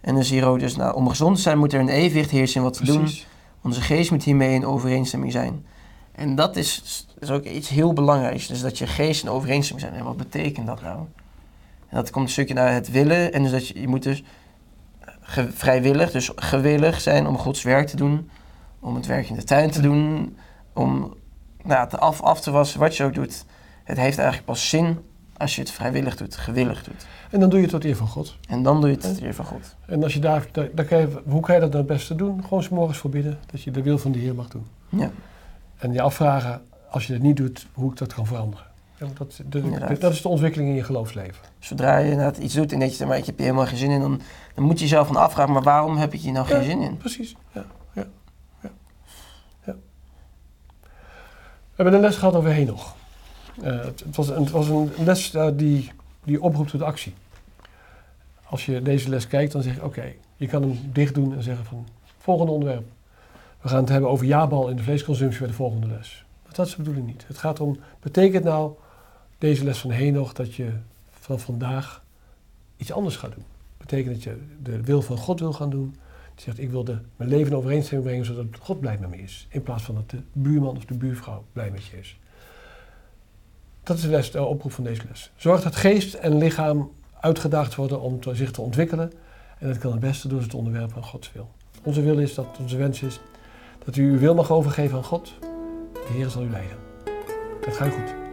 En 0.00 0.14
dan 0.14 0.24
zie 0.24 0.36
je 0.36 0.44
ook 0.44 0.58
dus, 0.60 0.76
nou, 0.76 0.94
om 0.94 1.08
gezond 1.08 1.36
te 1.36 1.42
zijn 1.42 1.58
moet 1.58 1.72
er 1.72 1.80
een 1.80 1.88
evenwicht 1.88 2.30
heersen 2.30 2.56
in 2.56 2.62
wat 2.62 2.78
we 2.78 2.84
doen. 2.84 3.08
Onze 3.62 3.80
geest 3.80 4.10
moet 4.10 4.22
hiermee 4.24 4.54
in 4.54 4.66
overeenstemming 4.66 5.32
zijn. 5.32 5.66
En 6.12 6.34
dat 6.34 6.56
is, 6.56 7.06
is 7.18 7.30
ook 7.30 7.44
iets 7.44 7.68
heel 7.68 7.92
belangrijks. 7.92 8.46
Dus 8.46 8.60
dat 8.60 8.78
je 8.78 8.86
geest 8.86 9.22
in 9.22 9.28
overeenstemming 9.30 9.88
zijn. 9.88 10.00
En 10.00 10.06
wat 10.06 10.16
betekent 10.16 10.66
dat 10.66 10.82
nou? 10.82 10.98
En 11.88 11.96
dat 11.96 12.10
komt 12.10 12.24
een 12.26 12.32
stukje 12.32 12.54
naar 12.54 12.72
het 12.72 12.90
willen. 12.90 13.32
En 13.32 13.42
dus 13.42 13.52
dat 13.52 13.68
je, 13.68 13.80
je 13.80 13.88
moet 13.88 14.02
dus 14.02 14.22
ge- 15.20 15.52
vrijwillig, 15.52 16.10
dus 16.10 16.30
gewillig 16.36 17.00
zijn 17.00 17.26
om 17.26 17.38
Gods 17.38 17.62
werk 17.62 17.86
te 17.86 17.96
doen. 17.96 18.30
Om 18.80 18.94
het 18.94 19.06
werk 19.06 19.28
in 19.28 19.34
de 19.34 19.44
tuin 19.44 19.70
te 19.70 19.80
doen. 19.80 20.36
Om 20.72 21.14
nou, 21.64 21.88
te 21.88 21.98
af, 21.98 22.20
af 22.22 22.40
te 22.40 22.50
wassen, 22.50 22.80
wat 22.80 22.96
je 22.96 23.04
ook 23.04 23.14
doet. 23.14 23.44
Het 23.84 23.96
heeft 23.98 24.16
eigenlijk 24.18 24.46
pas 24.46 24.68
zin 24.68 24.98
als 25.36 25.54
je 25.54 25.60
het 25.60 25.70
vrijwillig 25.70 26.16
doet, 26.16 26.36
gewillig 26.36 26.82
doet. 26.84 27.06
En 27.30 27.40
dan 27.40 27.48
doe 27.48 27.58
je 27.58 27.64
het 27.64 27.74
tot 27.74 27.84
eer 27.84 27.96
van 27.96 28.06
God. 28.08 28.36
En 28.48 28.62
dan 28.62 28.80
doe 28.80 28.90
je 28.90 28.96
het 28.96 29.04
tot 29.04 29.20
eer 29.22 29.34
van 29.34 29.44
God. 29.44 29.76
En 29.86 30.02
als 30.02 30.12
je 30.14 30.20
daar, 30.20 30.46
kan 30.86 30.98
je- 30.98 31.22
hoe 31.26 31.40
kan 31.40 31.54
je 31.54 31.60
dat 31.60 31.72
dan 31.72 31.80
het 31.80 31.88
beste 31.90 32.14
doen? 32.14 32.42
Gewoon 32.42 32.62
's 32.62 32.68
morgens 32.68 32.98
voor 32.98 33.10
bidden, 33.10 33.38
dat 33.50 33.62
je 33.62 33.70
de 33.70 33.82
wil 33.82 33.98
van 33.98 34.12
de 34.12 34.18
Heer 34.18 34.34
mag 34.34 34.48
doen. 34.48 34.66
Ja. 34.88 35.10
En 35.78 35.92
je 35.92 36.00
afvragen, 36.02 36.62
als 36.90 37.06
je 37.06 37.12
dat 37.12 37.22
niet 37.22 37.36
doet, 37.36 37.66
hoe 37.72 37.90
ik 37.92 37.98
dat 37.98 38.14
kan 38.14 38.26
veranderen. 38.26 38.64
Dat, 39.14 39.40
de- 39.48 39.96
dat 39.98 40.12
is 40.12 40.22
de 40.22 40.28
ontwikkeling 40.28 40.68
in 40.70 40.74
je 40.76 40.84
geloofsleven. 40.84 41.34
Zodra 41.58 41.96
je 41.98 42.10
inderdaad 42.10 42.36
iets 42.38 42.54
doet 42.54 42.72
en 42.72 42.78
dat 42.80 42.96
je 42.96 43.06
maar 43.06 43.16
ik 43.16 43.26
heb 43.26 43.36
hier 43.36 43.44
helemaal 43.46 43.66
geen 43.66 43.76
zin 43.78 43.90
in, 43.90 44.00
dan, 44.00 44.20
dan 44.54 44.64
moet 44.64 44.78
je 44.78 44.84
jezelf 44.84 45.06
van 45.06 45.16
afvragen, 45.16 45.52
maar 45.52 45.62
waarom 45.62 45.96
heb 45.96 46.14
ik 46.14 46.20
hier 46.20 46.32
nou 46.32 46.46
geen 46.46 46.58
Ja. 46.58 46.64
zin 46.64 46.80
in? 46.80 46.96
Precies, 46.96 47.36
ja, 47.52 47.64
ja. 47.92 48.06
We 51.69 51.69
hebben 51.82 51.94
een 51.94 52.06
les 52.06 52.16
gehad 52.16 52.34
over 52.34 52.50
Henoch. 52.52 52.94
Eh, 53.62 53.80
het, 53.84 54.04
was, 54.16 54.28
een- 54.28 54.42
het 54.42 54.50
was 54.50 54.68
een 54.68 54.90
les 55.04 55.34
eh, 55.34 55.48
die, 55.54 55.92
die 56.24 56.42
oproept 56.42 56.70
tot 56.70 56.82
actie. 56.82 57.14
Als 58.44 58.66
je 58.66 58.82
deze 58.82 59.08
les 59.08 59.26
kijkt, 59.26 59.52
dan 59.52 59.62
zeg 59.62 59.74
je, 59.74 59.84
oké, 59.84 60.12
je 60.36 60.46
kan 60.46 60.62
hem 60.62 60.78
dicht 60.92 61.14
doen 61.14 61.34
en 61.36 61.42
zeggen 61.42 61.64
van, 61.64 61.86
volgende 62.18 62.52
onderwerp. 62.52 62.84
We 63.60 63.68
gaan 63.68 63.80
het 63.80 63.88
hebben 63.88 64.10
over 64.10 64.26
jabal 64.26 64.68
in 64.68 64.76
de 64.76 64.82
vleesconsumptie 64.82 65.38
bij 65.40 65.48
de 65.48 65.54
volgende 65.54 65.86
les. 65.86 66.24
Maar 66.44 66.52
dat 66.54 66.66
is 66.66 66.72
de 66.72 66.78
bedoeling 66.78 67.06
niet. 67.06 67.24
Het 67.26 67.38
gaat 67.38 67.60
om, 67.60 67.78
betekent 68.00 68.44
nou 68.44 68.72
deze 69.38 69.64
les 69.64 69.78
van 69.78 69.90
Henoch 69.90 70.32
dat 70.32 70.54
je 70.54 70.70
vanaf 71.10 71.42
vandaag 71.42 72.02
iets 72.76 72.92
anders 72.92 73.16
gaat 73.16 73.34
doen? 73.34 73.44
Betekent 73.76 74.14
dat 74.14 74.22
je 74.22 74.42
de 74.62 74.80
wil 74.82 75.02
van 75.02 75.16
God 75.16 75.40
wil 75.40 75.52
gaan 75.52 75.70
doen? 75.70 75.96
Zegt, 76.40 76.58
ik 76.58 76.70
wil 76.70 76.84
de, 76.84 76.98
mijn 77.16 77.30
leven 77.30 77.50
in 77.52 77.56
overeenstemming 77.56 78.08
brengen 78.08 78.26
zodat 78.26 78.46
God 78.60 78.80
blij 78.80 78.98
met 79.00 79.10
me 79.10 79.16
is. 79.16 79.46
In 79.50 79.62
plaats 79.62 79.82
van 79.82 79.94
dat 79.94 80.10
de 80.10 80.20
buurman 80.32 80.76
of 80.76 80.84
de 80.84 80.94
buurvrouw 80.94 81.44
blij 81.52 81.70
met 81.70 81.84
je 81.84 81.98
is. 81.98 82.18
Dat 83.82 83.96
is 83.96 84.02
de, 84.02 84.08
les, 84.08 84.30
de 84.30 84.44
oproep 84.44 84.72
van 84.72 84.84
deze 84.84 85.02
les. 85.08 85.30
Zorg 85.36 85.62
dat 85.62 85.76
geest 85.76 86.14
en 86.14 86.38
lichaam 86.38 86.90
uitgedaagd 87.20 87.74
worden 87.74 88.00
om 88.00 88.20
te- 88.20 88.34
zich 88.34 88.50
te 88.50 88.60
ontwikkelen. 88.60 89.12
En 89.58 89.68
dat 89.68 89.78
kan 89.78 89.90
het 89.90 90.00
beste 90.00 90.28
door 90.28 90.40
het 90.40 90.54
onderwerp 90.54 90.92
van 90.92 91.04
Gods 91.04 91.32
wil. 91.32 91.50
Onze 91.82 92.02
wil 92.02 92.18
is 92.18 92.34
dat, 92.34 92.58
onze 92.60 92.76
wens 92.76 93.02
is 93.02 93.20
dat 93.84 93.96
u 93.96 94.10
uw 94.10 94.18
wil 94.18 94.34
mag 94.34 94.50
overgeven 94.50 94.96
aan 94.96 95.04
God. 95.04 95.32
De 95.92 96.12
Heer 96.12 96.28
zal 96.28 96.42
u 96.42 96.50
leiden. 96.50 96.76
Dat 97.60 97.76
gaat 97.76 97.92
goed. 97.92 98.29